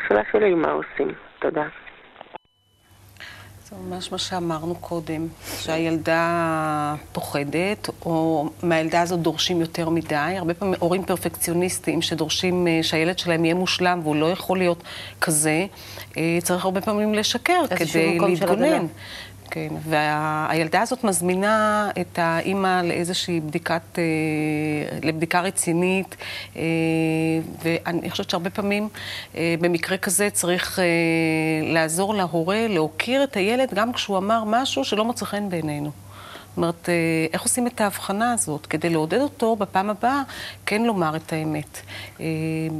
השאלה 0.00 0.22
שלי 0.32 0.46
היא 0.46 0.54
מה 0.54 0.70
עושים. 0.70 1.08
תודה. 1.38 1.66
זה 3.72 3.78
ממש 3.88 4.12
מה 4.12 4.18
שאמרנו 4.18 4.74
קודם, 4.74 5.28
שהילדה 5.60 6.94
פוחדת, 7.12 7.88
או 8.06 8.48
מהילדה 8.62 9.00
הזאת 9.00 9.20
דורשים 9.20 9.60
יותר 9.60 9.88
מדי. 9.88 10.16
הרבה 10.16 10.54
פעמים 10.54 10.74
הורים 10.78 11.04
פרפקציוניסטים 11.04 12.02
שדורשים 12.02 12.66
אה, 12.66 12.78
שהילד 12.82 13.18
שלהם 13.18 13.44
יהיה 13.44 13.54
מושלם 13.54 14.00
והוא 14.02 14.16
לא 14.16 14.26
יכול 14.30 14.58
להיות 14.58 14.82
כזה, 15.20 15.66
אה, 16.16 16.38
צריך 16.42 16.64
הרבה 16.64 16.80
פעמים 16.80 17.14
לשקר 17.14 17.62
כדי 17.76 18.18
להתגונן. 18.18 18.86
כן, 19.54 19.68
והילדה 19.84 20.80
הזאת 20.80 21.04
מזמינה 21.04 21.90
את 22.00 22.18
האימא 22.18 22.82
לאיזושהי 22.82 23.40
בדיקת, 23.40 23.98
אה, 23.98 24.98
לבדיקה 25.02 25.40
רצינית, 25.40 26.16
אה, 26.56 26.62
ואני 27.62 28.10
חושבת 28.10 28.30
שהרבה 28.30 28.50
פעמים 28.50 28.88
אה, 29.36 29.54
במקרה 29.60 29.96
כזה 29.96 30.28
צריך 30.30 30.78
לעזור 31.62 32.14
להורה, 32.14 32.66
להוקיר 32.68 33.24
את 33.24 33.36
הילד 33.36 33.74
גם 33.74 33.92
כשהוא 33.92 34.18
אמר 34.18 34.42
משהו 34.46 34.84
שלא 34.84 35.04
מוצא 35.04 35.24
חן 35.24 35.48
בעינינו. 35.48 35.90
זאת 36.52 36.56
אומרת, 36.56 36.88
אה, 36.88 36.94
איך 37.32 37.42
עושים 37.42 37.66
את 37.66 37.80
ההבחנה 37.80 38.32
הזאת? 38.32 38.66
כדי 38.66 38.90
לעודד 38.90 39.20
אותו 39.20 39.56
בפעם 39.56 39.90
הבאה 39.90 40.22
כן 40.66 40.82
לומר 40.82 41.16
את 41.16 41.32
האמת. 41.32 41.80
אה, 42.20 42.26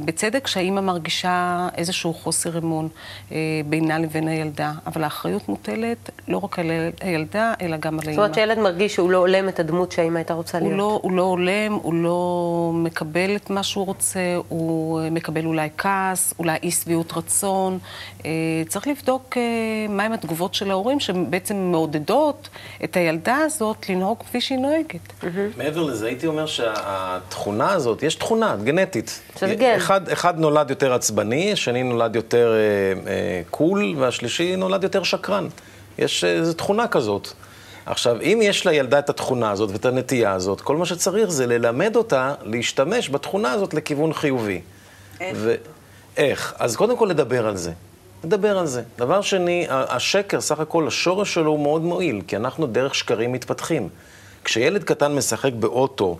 בצדק 0.05 0.47
שהאימא 0.47 0.81
מרגישה 0.81 1.67
איזשהו 1.77 2.13
חוסר 2.13 2.57
אמון 2.57 2.89
אה, 3.31 3.37
בינה 3.65 3.99
לבין 3.99 4.27
הילדה, 4.27 4.71
אבל 4.87 5.03
האחריות 5.03 5.49
מוטלת 5.49 6.09
לא 6.27 6.37
רק 6.37 6.59
על 6.59 6.71
הילדה, 7.01 7.53
אלא 7.61 7.77
גם 7.77 7.93
על 7.93 8.05
האימא. 8.05 8.15
זאת 8.15 8.17
אומרת 8.17 8.35
שהילד 8.35 8.59
מרגיש 8.59 8.93
שהוא 8.93 9.11
לא 9.11 9.17
הולם 9.17 9.49
את 9.49 9.59
הדמות 9.59 9.91
שהאימא 9.91 10.17
הייתה 10.17 10.33
רוצה 10.33 10.59
להיות. 10.59 10.77
לא, 10.77 10.99
הוא 11.03 11.11
לא 11.11 11.21
הולם, 11.21 11.73
הוא 11.73 11.93
לא 11.93 12.71
מקבל 12.73 13.35
את 13.35 13.49
מה 13.49 13.63
שהוא 13.63 13.85
רוצה, 13.85 14.19
הוא 14.49 15.01
מקבל 15.11 15.45
אולי 15.45 15.69
כעס, 15.77 16.33
אולי 16.39 16.57
אי 16.63 16.71
שביעות 16.71 17.13
רצון. 17.13 17.79
צריך 18.67 18.87
לבדוק 18.87 19.37
מהם 19.89 20.13
התגובות 20.13 20.53
של 20.53 20.71
ההורים 20.71 20.99
שבעצם 20.99 21.55
מעודדות 21.55 22.49
את 22.83 22.97
הילדה 22.97 23.37
הזאת. 23.37 23.62
הזאת 23.63 23.89
לנהוג 23.89 24.19
כפי 24.19 24.41
שהיא 24.41 24.57
נוהגת. 24.57 25.13
מעבר 25.57 25.83
לזה, 25.83 26.05
הייתי 26.05 26.27
אומר 26.27 26.45
שהתכונה 26.45 27.71
הזאת, 27.71 28.03
יש 28.03 28.15
תכונה 28.15 28.55
גנטית. 28.63 29.21
שזה 29.39 29.55
גן. 29.55 29.75
אחד, 29.75 30.09
אחד 30.09 30.39
נולד 30.39 30.69
יותר 30.69 30.93
עצבני, 30.93 31.51
השני 31.51 31.83
נולד 31.83 32.15
יותר 32.15 32.53
אה, 32.53 33.11
אה, 33.11 33.41
קול, 33.49 33.95
והשלישי 33.97 34.55
נולד 34.55 34.83
יותר 34.83 35.03
שקרן. 35.03 35.47
יש 35.97 36.23
איזו 36.23 36.51
אה, 36.51 36.55
תכונה 36.55 36.87
כזאת. 36.87 37.27
עכשיו, 37.85 38.21
אם 38.21 38.39
יש 38.41 38.67
לילדה 38.67 38.99
את 38.99 39.09
התכונה 39.09 39.51
הזאת 39.51 39.69
ואת 39.71 39.85
הנטייה 39.85 40.31
הזאת, 40.31 40.61
כל 40.61 40.77
מה 40.77 40.85
שצריך 40.85 41.29
זה 41.29 41.47
ללמד 41.47 41.95
אותה 41.95 42.33
להשתמש 42.43 43.09
בתכונה 43.09 43.51
הזאת 43.51 43.73
לכיוון 43.73 44.13
חיובי. 44.13 44.61
איך? 45.21 45.37
ו... 45.41 45.55
איך? 46.17 46.53
אז 46.59 46.75
קודם 46.75 46.97
כל 46.97 47.05
לדבר 47.05 47.47
על 47.47 47.57
זה. 47.57 47.71
נדבר 48.23 48.57
על 48.57 48.65
זה. 48.65 48.81
דבר 48.97 49.21
שני, 49.21 49.65
השקר, 49.69 50.41
סך 50.41 50.59
הכל, 50.59 50.87
השורש 50.87 51.33
שלו 51.33 51.51
הוא 51.51 51.59
מאוד 51.59 51.81
מועיל, 51.81 52.21
כי 52.27 52.35
אנחנו 52.35 52.67
דרך 52.67 52.95
שקרים 52.95 53.31
מתפתחים. 53.31 53.89
כשילד 54.43 54.83
קטן 54.83 55.15
משחק 55.15 55.53
באוטו, 55.53 56.17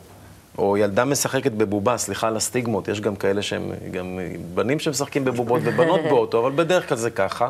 או 0.57 0.77
ילדה 0.77 1.05
משחקת 1.05 1.51
בבובה, 1.51 1.97
סליחה 1.97 2.27
על 2.27 2.37
הסטיגמות, 2.37 2.87
יש 2.87 3.01
גם 3.01 3.15
כאלה 3.15 3.41
שהם, 3.41 3.71
גם 3.91 4.19
בנים 4.53 4.79
שמשחקים 4.79 5.25
בבובות 5.25 5.61
ובנות 5.65 6.01
באוטו, 6.09 6.39
אבל 6.39 6.51
בדרך 6.55 6.89
כלל 6.89 6.97
זה 6.97 7.09
ככה. 7.09 7.49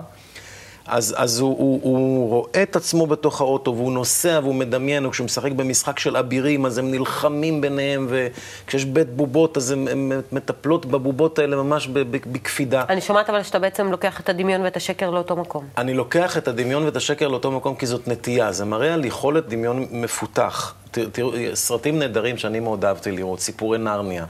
אז, 0.88 1.16
אז 1.18 1.40
הוא, 1.40 1.58
הוא, 1.58 1.80
הוא 1.84 2.30
רואה 2.30 2.64
את 2.64 2.76
עצמו 2.76 3.08
בתוך 3.08 3.42
האוטו, 3.42 3.76
והוא 3.76 3.92
נוסע 3.92 4.40
והוא 4.44 4.56
מדמיין, 4.56 5.06
וכשהוא 5.06 5.26
משחק 5.26 5.52
במשחק 5.52 6.00
של 6.00 6.18
אבירים, 6.18 6.66
אז 6.66 6.78
הם 6.78 6.92
נלחמים 6.92 7.62
ביניהם, 7.62 8.08
וכשיש 8.10 8.86
בית 8.86 9.10
בובות, 9.10 9.58
אז 9.58 9.72
הן 9.72 10.12
מטפלות 10.32 10.86
בבובות 10.86 11.40
האלה 11.40 11.56
ממש 11.56 11.88
בקפידה. 12.32 12.84
אני 12.90 13.02
שומעת 13.02 13.30
אבל 13.30 13.44
שאתה 13.44 13.60
בעצם 13.60 13.92
לוקח 13.92 14.20
את 14.20 14.30
הדמיון 14.30 14.62
ואת 14.62 14.78
השקר 14.78 15.10
לאותו 15.10 15.36
מקום. 15.36 15.66
אני 15.78 15.94
לוקח 15.94 16.38
את 16.38 16.48
הדמיון 16.48 16.84
ואת 16.84 16.96
השקר 16.96 17.28
לאותו 17.28 17.52
מקום 17.52 17.76
כי 17.76 17.86
זאת 17.86 18.08
נטייה, 18.08 18.52
זה 18.52 18.66
מראה 18.66 18.94
על 18.94 19.06
יכולת 19.06 19.50
דמיון 19.50 19.86
מפותח. 19.92 20.74
תראו, 20.92 21.32
סרטים 21.54 22.00
נהדרים 22.00 22.38
שאני 22.38 22.60
מאוד 22.60 22.86
אהבתי 22.86 23.12
לראות, 23.12 23.40
סיפורי 23.40 23.78
נרניה, 23.78 24.26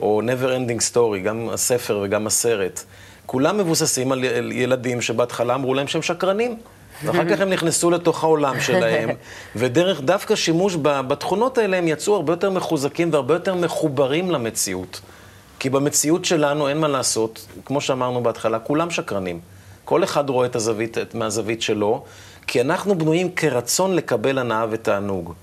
או 0.00 0.22
Never 0.24 0.48
Ending 0.48 0.92
Story, 0.92 1.18
גם 1.24 1.48
הספר 1.52 2.00
וגם 2.02 2.26
הסרט. 2.26 2.84
כולם 3.26 3.58
מבוססים 3.58 4.12
על 4.12 4.24
ילדים 4.52 5.00
שבהתחלה 5.00 5.54
אמרו 5.54 5.74
להם 5.74 5.86
שהם 5.86 6.02
שקרנים. 6.02 6.56
ואחר 7.04 7.28
כך 7.28 7.40
הם 7.40 7.50
נכנסו 7.50 7.90
לתוך 7.90 8.24
העולם 8.24 8.60
שלהם, 8.60 9.10
ודרך 9.56 10.00
דווקא 10.00 10.34
שימוש 10.36 10.76
בתכונות 10.82 11.58
האלה 11.58 11.76
הם 11.76 11.88
יצאו 11.88 12.14
הרבה 12.14 12.32
יותר 12.32 12.50
מחוזקים 12.50 13.12
והרבה 13.12 13.34
יותר 13.34 13.54
מחוברים 13.54 14.30
למציאות. 14.30 15.00
כי 15.58 15.70
במציאות 15.70 16.24
שלנו 16.24 16.68
אין 16.68 16.78
מה 16.78 16.88
לעשות, 16.88 17.46
כמו 17.64 17.80
שאמרנו 17.80 18.22
בהתחלה, 18.22 18.58
כולם 18.58 18.90
שקרנים. 18.90 19.40
כל 19.84 20.04
אחד 20.04 20.30
רואה 20.30 20.46
את 20.46 20.56
הזווית, 20.56 20.98
את, 20.98 21.14
מהזווית 21.14 21.62
שלו, 21.62 22.04
כי 22.46 22.60
אנחנו 22.60 22.98
בנויים 22.98 23.30
כרצון 23.34 23.96
לקבל 23.96 24.38
הנאה 24.38 24.66
ותענוג. 24.70 25.34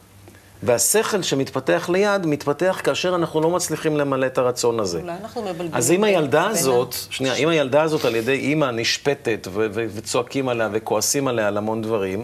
והשכל 0.63 1.21
שמתפתח 1.21 1.89
ליד, 1.93 2.25
מתפתח 2.25 2.81
כאשר 2.83 3.15
אנחנו 3.15 3.41
לא 3.41 3.49
מצליחים 3.49 3.97
למלא 3.97 4.25
את 4.25 4.37
הרצון 4.37 4.79
הזה. 4.79 4.99
אולי 4.99 5.13
אנחנו 5.21 5.41
מבלבלים. 5.41 5.71
אז 5.73 5.91
אם 5.91 6.03
הילדה 6.03 6.47
הזאת, 6.47 6.95
שנייה, 7.09 7.33
אם 7.33 7.47
הילדה 7.49 7.81
הזאת 7.81 8.05
על 8.05 8.15
ידי 8.15 8.31
אימא 8.35 8.71
נשפטת 8.71 9.47
וצועקים 9.73 10.49
עליה 10.49 10.69
וכועסים 10.71 11.27
עליה 11.27 11.47
על 11.47 11.57
המון 11.57 11.81
דברים, 11.81 12.23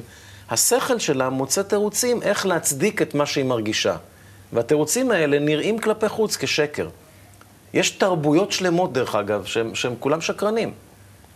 השכל 0.50 1.00
שלה 1.00 1.29
מוצא 1.29 1.62
תירוצים 1.62 2.22
איך 2.22 2.46
להצדיק 2.46 3.01
את 3.01 3.15
מה 3.15 3.25
שהיא 3.25 3.46
מרגישה. 3.46 3.96
והתירוצים 4.53 5.12
האלה 5.12 5.39
נראים 5.39 5.79
כלפי 5.79 6.10
חוץ 6.10 6.38
כשקר. 6.38 6.88
יש 7.74 7.89
תרבויות 7.89 8.51
שלמות, 8.51 8.94
דרך 8.94 9.15
אגב, 9.15 9.46
שהם 9.74 9.96
כולם 10.00 10.22
שקרנים. 10.22 10.72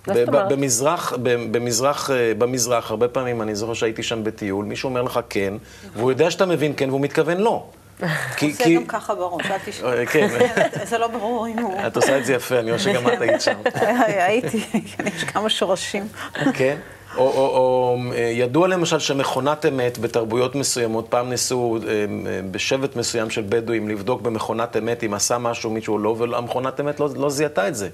במזרח, 0.07 1.13
במזרח, 1.23 2.09
אה, 2.11 2.33
במזרח, 2.37 2.91
הרבה 2.91 3.07
פעמים, 3.07 3.41
אני 3.41 3.55
זוכר 3.55 3.73
שהייתי 3.73 4.03
שם 4.03 4.23
בטיול, 4.23 4.65
מישהו 4.65 4.89
אומר 4.89 5.01
לך 5.01 5.19
כן, 5.29 5.53
והוא 5.95 6.11
יודע 6.11 6.31
שאתה 6.31 6.45
מבין 6.45 6.73
כן, 6.77 6.89
והוא 6.89 7.01
מתכוון 7.01 7.37
לא. 7.37 7.65
עושה 8.41 8.75
גם 8.75 8.85
ככה 8.85 9.15
בראש, 9.15 9.45
אל 9.45 9.57
תשמע. 9.65 9.93
אה, 9.93 10.05
כן. 10.05 10.27
זה 10.89 10.97
לא 10.97 11.07
ברור 11.07 11.47
אם 11.47 11.59
הוא... 11.59 11.87
את 11.87 11.95
עושה 11.95 12.17
את 12.17 12.25
זה 12.25 12.33
יפה, 12.33 12.59
אני 12.59 12.71
רואה 12.71 12.79
שגם 12.79 13.07
את 13.07 13.21
היית 13.21 13.41
שם. 13.41 13.57
הייתי, 14.27 14.63
יש 15.15 15.23
כמה 15.23 15.49
שורשים. 15.49 16.07
כן. 16.53 16.77
או, 17.17 17.97
ידוע 18.31 18.67
למשל 18.67 18.99
שמכונת 18.99 19.65
אמת 19.65 19.97
בתרבויות 19.97 20.55
מסוימות, 20.55 21.07
פעם 21.09 21.29
ניסו 21.29 21.77
אה, 21.87 22.05
בשבט 22.51 22.95
מסוים 22.95 23.29
של 23.29 23.43
בדואים 23.49 23.89
לבדוק 23.89 24.21
במכונת 24.21 24.77
אמת 24.77 25.03
אם 25.03 25.13
עשה 25.13 25.37
משהו 25.37 25.69
מישהו 25.69 25.93
או 25.93 25.99
לא, 25.99 26.15
והמכונת 26.19 26.79
אמת 26.79 26.99
לא, 26.99 27.09
לא 27.15 27.29
זיהתה 27.29 27.67
את 27.67 27.75
זה. 27.75 27.89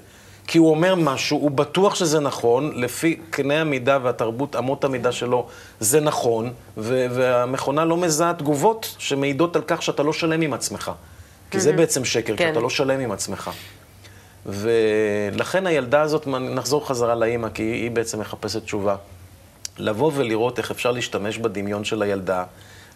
כי 0.48 0.58
הוא 0.58 0.70
אומר 0.70 0.94
משהו, 0.94 1.38
הוא 1.38 1.50
בטוח 1.50 1.94
שזה 1.94 2.20
נכון, 2.20 2.72
לפי 2.74 3.20
קנה 3.30 3.60
המידה 3.60 3.98
והתרבות, 4.02 4.56
אמות 4.56 4.84
המידה 4.84 5.12
שלו, 5.12 5.46
זה 5.80 6.00
נכון, 6.00 6.52
והמכונה 6.76 7.84
לא 7.84 7.96
מזהה 7.96 8.34
תגובות 8.34 8.94
שמעידות 8.98 9.56
על 9.56 9.62
כך 9.66 9.82
שאתה 9.82 10.02
לא 10.02 10.12
שלם 10.12 10.40
עם 10.40 10.52
עצמך. 10.52 10.90
כי 11.50 11.60
זה 11.60 11.72
בעצם 11.72 12.04
שקר, 12.04 12.36
כן. 12.36 12.48
שאתה 12.48 12.60
לא 12.60 12.70
שלם 12.70 13.00
עם 13.00 13.12
עצמך. 13.12 13.50
ולכן 14.46 15.66
הילדה 15.66 16.02
הזאת, 16.02 16.26
נחזור 16.26 16.88
חזרה 16.88 17.14
לאימא, 17.14 17.48
כי 17.48 17.62
היא 17.62 17.90
בעצם 17.90 18.20
מחפשת 18.20 18.64
תשובה. 18.64 18.96
לבוא 19.78 20.12
ולראות 20.14 20.58
איך 20.58 20.70
אפשר 20.70 20.90
להשתמש 20.90 21.38
בדמיון 21.38 21.84
של 21.84 22.02
הילדה, 22.02 22.44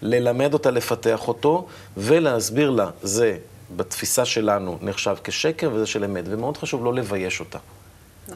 ללמד 0.02 0.52
אותה 0.52 0.70
לפתח 0.70 1.28
אותו, 1.28 1.66
ולהסביר 1.96 2.70
לה, 2.70 2.90
זה 3.02 3.36
בתפיסה 3.76 4.24
שלנו 4.24 4.78
נחשב 4.80 5.16
כשקר 5.24 5.70
וזה 5.72 5.86
של 5.86 6.04
אמת, 6.04 6.24
ומאוד 6.26 6.56
חשוב 6.56 6.84
לא 6.84 6.94
לבייש 6.94 7.40
אותה. 7.40 7.58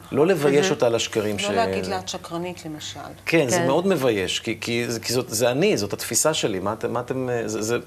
נכון. 0.05 0.17
לא 0.17 0.27
לבייש 0.27 0.71
אותה 0.71 0.85
על 0.85 0.95
השקרים 0.95 1.35
לא 1.35 1.41
ש... 1.41 1.45
לא 1.45 1.55
להגיד 1.55 1.85
לה 1.85 1.99
את 1.99 2.09
שקרנית, 2.09 2.65
למשל. 2.65 2.99
כן, 2.99 3.39
כן, 3.39 3.49
זה 3.49 3.65
מאוד 3.65 3.87
מבייש, 3.87 4.39
כי, 4.39 4.57
כי, 4.61 4.85
כי 5.01 5.13
זאת, 5.13 5.29
זה 5.29 5.51
אני, 5.51 5.77
זאת 5.77 5.93
התפיסה 5.93 6.33
שלי. 6.33 6.59
מה 6.59 6.73
אתם... 6.73 6.93
מה 6.93 6.99
אתם 6.99 7.29
זה, 7.45 7.61
זה, 7.61 7.77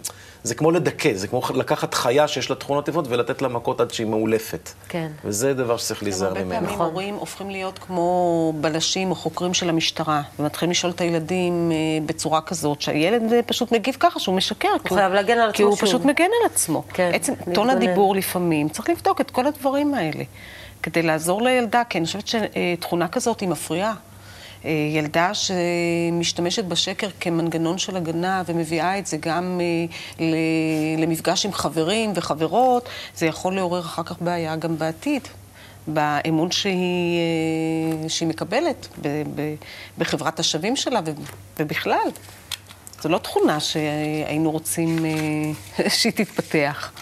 זה 0.43 0.55
כמו 0.55 0.71
לדכא, 0.71 1.15
זה 1.15 1.29
כמו 1.29 1.43
לקחת 1.55 1.95
חיה 1.95 2.29
שיש 2.29 2.51
לה 2.51 2.57
תכונות 2.57 2.87
טבעות 2.87 3.05
ולתת 3.09 3.43
לה 3.43 3.49
מכות 3.49 3.81
עד 3.81 3.91
שהיא 3.91 4.07
מאולפת. 4.07 4.71
כן. 4.89 5.09
וזה 5.25 5.55
דבר 5.55 5.77
שצריך 5.77 6.03
להיזהר 6.03 6.35
ממנו. 6.35 6.55
הרבה 6.55 6.67
פעמים 6.67 6.81
הורים 6.81 7.15
הופכים 7.15 7.51
להיות 7.51 7.79
כמו 7.79 8.53
בלשים 8.61 9.11
או 9.11 9.15
חוקרים 9.15 9.55
של 9.55 9.69
המשטרה, 9.69 10.23
ומתחילים 10.39 10.71
לשאול 10.71 10.93
את 10.93 11.01
הילדים 11.01 11.73
אה, 11.73 11.77
בצורה 12.07 12.41
כזאת, 12.41 12.81
שהילד 12.81 13.33
אה, 13.33 13.43
פשוט 13.43 13.73
מגיב 13.73 13.97
ככה, 14.01 14.21
שהוא 14.21 14.35
משקר. 14.35 14.69
הוא 14.89 14.99
חייב 14.99 15.13
להגן 15.13 15.39
על 15.39 15.51
עצמו 15.51 15.57
כי 15.57 15.63
הוא 15.63 15.77
פשוט 15.77 16.05
מגן 16.05 16.25
על 16.25 16.51
עצמו. 16.53 16.83
כן. 16.93 17.11
עצם 17.15 17.33
טון 17.55 17.71
הדיבור 17.71 18.15
לפעמים, 18.15 18.69
צריך 18.69 18.91
לבדוק 18.91 19.21
את 19.21 19.31
כל 19.31 19.47
הדברים 19.47 19.95
האלה. 19.95 20.25
כדי 20.83 21.03
לעזור 21.03 21.43
לילדה, 21.43 21.83
כי 21.89 21.99
אני 21.99 22.07
חושבת 22.07 22.27
שתכונה 22.27 23.09
כזאת 23.09 23.41
היא 23.41 23.49
מפריעה. 23.49 23.95
אה, 24.65 24.71
ילדה 24.71 25.31
שמשתמשת 25.35 26.65
בשקר 26.65 27.09
כמנגנון 27.21 27.79
של 27.79 27.97
הגנה 27.97 28.43
ומביאה 28.47 28.99
את 28.99 29.07
זה 29.07 29.17
גם 29.17 29.61
אה, 30.21 30.25
למפגש 30.99 31.47
עם 31.47 31.53
חברים 31.53 32.13
וחברות, 32.15 32.89
זה 33.15 33.27
יכול 33.27 33.55
לעורר 33.55 33.81
אחר 33.81 34.03
כך 34.03 34.23
בעיה 34.23 34.57
גם 34.57 34.79
בעתיד. 34.79 35.29
באמון 35.87 36.51
שהיא, 36.51 37.19
אה, 38.03 38.09
שהיא 38.09 38.29
מקבלת 38.29 38.89
בחברת 39.99 40.41
השווים 40.41 40.77
שלה 40.77 41.01
ובכלל. 41.59 42.09
זו 43.03 43.09
לא 43.09 43.19
תכונה 43.19 43.61
שהיינו 43.61 44.51
רוצים 44.51 44.99
שהיא 45.99 46.13
תתפתח. 46.13 46.93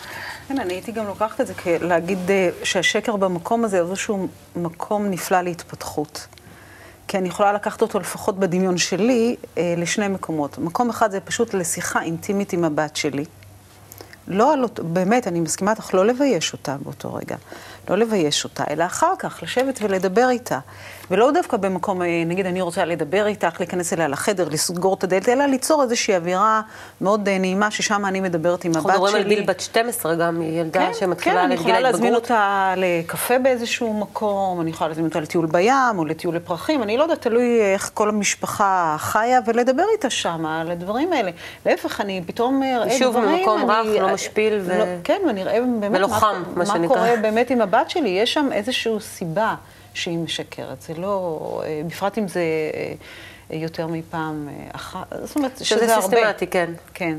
כן, 0.48 0.58
אני 0.58 0.74
הייתי 0.74 0.92
גם 0.92 1.06
לוקחת 1.06 1.40
את 1.40 1.46
זה 1.46 1.54
כלהגיד 1.54 2.30
אה, 2.30 2.50
שהשקר 2.62 3.16
במקום 3.16 3.64
הזה 3.64 3.80
הוא 3.80 3.90
איזשהו 3.90 4.28
מקום 4.56 5.06
נפלא 5.06 5.40
להתפתחות. 5.40 6.26
כי 7.08 7.18
אני 7.18 7.28
יכולה 7.28 7.52
לקחת 7.52 7.82
אותו 7.82 8.00
לפחות 8.00 8.38
בדמיון 8.38 8.78
שלי 8.78 9.36
אה, 9.58 9.74
לשני 9.76 10.08
מקומות. 10.08 10.58
מקום 10.58 10.90
אחד 10.90 11.10
זה 11.10 11.20
פשוט 11.20 11.54
לשיחה 11.54 12.02
אינטימית 12.02 12.52
עם 12.52 12.64
הבת 12.64 12.96
שלי. 12.96 13.24
לא 14.28 14.52
על 14.52 14.62
אותו, 14.62 14.84
באמת, 14.84 15.26
אני 15.26 15.40
מסכימה 15.40 15.70
איתך, 15.70 15.94
לא 15.94 16.06
לבייש 16.06 16.52
אותה 16.52 16.76
באותו 16.82 17.14
רגע. 17.14 17.36
לא 17.90 17.98
לבייש 17.98 18.44
אותה, 18.44 18.64
אלא 18.70 18.84
אחר 18.84 19.12
כך 19.18 19.38
לשבת 19.42 19.78
ולדבר 19.82 20.28
איתה. 20.30 20.58
ולא 21.10 21.30
דווקא 21.30 21.56
במקום, 21.56 22.02
אה, 22.02 22.22
נגיד, 22.26 22.46
אני 22.46 22.60
רוצה 22.60 22.84
לדבר 22.84 23.26
איתך, 23.26 23.56
להיכנס 23.60 23.92
אליה 23.92 24.08
לחדר, 24.08 24.48
לסגור 24.48 24.94
את 24.94 25.04
הדלת, 25.04 25.28
אלא 25.28 25.44
ליצור 25.46 25.82
איזושהי 25.82 26.16
אווירה 26.16 26.60
מאוד 27.00 27.28
אה, 27.28 27.38
נעימה, 27.38 27.70
ששם 27.70 28.06
אני 28.06 28.20
מדברת 28.20 28.64
עם 28.64 28.70
הבת 28.70 28.82
שלי. 28.82 28.92
אנחנו 28.92 29.04
מדברים 29.04 29.22
על 29.22 29.28
גיל 29.28 29.44
בת 29.46 29.60
12 29.60 30.14
גם, 30.14 30.40
היא 30.40 30.60
ילדה 30.60 30.80
כן, 30.86 30.90
שמתחילה 30.98 31.34
כן, 31.34 31.40
אני 31.40 31.54
לגיל 31.54 31.60
יכולה 31.60 31.80
להזמין 31.80 32.14
ההתבגרות. 32.14 32.30
אותה 32.30 32.74
לקפה 32.76 33.38
באיזשהו 33.38 33.94
מקום, 33.94 34.60
אני 34.60 34.70
יכולה 34.70 34.88
להזמין 34.88 35.06
אותה 35.06 35.20
לטיול 35.20 35.46
בים 35.46 35.72
או 35.98 36.04
לטיול 36.04 36.36
לפרחים, 36.36 36.82
אני 36.82 36.96
לא 36.96 37.02
יודעת, 37.02 37.20
תלוי 37.22 37.60
איך 37.74 37.90
כל 37.94 38.08
המשפחה 38.08 38.96
חיה, 38.98 39.40
ולדבר 39.46 39.84
איתה 39.92 40.10
שם 40.10 40.46
על 40.46 40.70
הדברים 40.70 41.12
האלה. 41.12 41.30
להפך, 41.66 42.00
אני 42.00 42.22
פתאום 42.26 42.62
אראה 42.62 42.84
דברים... 42.84 42.98
שוב, 42.98 43.18
ממקום 43.18 43.70
רך, 43.70 43.86
אני- 43.86 44.00
לא 44.00 44.12
משפיל 44.14 44.58
ו- 44.62 44.78
לא, 44.78 44.84
כן, 45.04 45.20
ואני 45.26 45.42
אראה 45.42 45.58
באמת 45.80 46.00
מה, 46.00 46.64
מה. 46.78 46.88
קורה 46.88 47.10
באמת 47.22 47.50
עם 47.50 47.60
הבת 47.60 47.77
שלי. 47.88 48.08
יש 48.08 48.34
שם 48.34 48.48
איזושהי 48.52 49.00
סיבה 49.00 49.54
שהיא 49.94 50.18
משקרת. 50.18 50.82
זה 50.82 50.94
לא... 50.94 51.62
אה, 51.64 51.82
בפרט 51.86 52.18
אם 52.18 52.28
זה 52.28 52.42
אה, 53.50 53.56
יותר 53.56 53.86
מפעם 53.86 54.48
אה, 54.48 54.68
אחת. 54.72 55.06
זאת 55.24 55.36
אומרת, 55.36 55.56
שזה 55.58 55.64
שזה 55.64 55.94
הרבה. 55.94 56.16
סיסטמטי, 56.16 56.46
כן. 56.46 56.72
כן. 56.94 57.18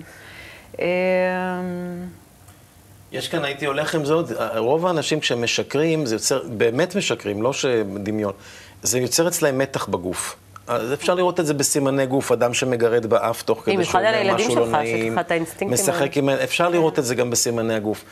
אה, 0.80 0.86
יש 3.12 3.28
כאן, 3.28 3.46
הייתי 3.46 3.66
הולך 3.66 3.96
עם 3.96 4.06
זה 4.06 4.13
עוד, 4.13 4.32
רוב 4.56 4.86
האנשים 4.86 5.20
כשהם 5.20 5.44
משקרים, 5.44 6.06
זה 6.06 6.16
יוצר, 6.16 6.42
באמת 6.58 6.96
משקרים, 6.96 7.42
לא 7.42 7.54
שדמיון, 7.54 8.34
זה 8.84 9.00
יוצר 9.00 9.28
אצלהם 9.28 9.58
מתח 9.58 9.88
בגוף. 9.88 10.36
אז 10.68 10.94
אפשר 10.94 11.13
לראות 11.13 11.39
את 11.39 11.46
זה 11.46 11.54
בסימני 11.54 12.06
גוף, 12.06 12.32
אדם 12.32 12.54
שמגרד 12.54 13.06
באף 13.06 13.42
תוך 13.42 13.62
כדי 13.66 13.75
במיוחד 13.75 14.00
על 14.00 14.06
אומר 14.06 14.18
הילדים 14.18 14.48
משהו 14.48 14.56
לא 14.56 14.66
שלך, 14.66 14.78
שיש 14.82 14.94
נעים, 14.94 15.13
לך 15.13 15.20
את 15.20 15.32
האינסטינקטים 15.32 15.72
משחק 15.74 16.18
עם... 16.18 16.30
אפשר 16.30 16.70
לראות 16.70 17.00
את 17.00 17.06
זה 17.06 17.16
גם 17.16 17.30
בסימני 17.30 17.74
הגוף. 17.74 18.04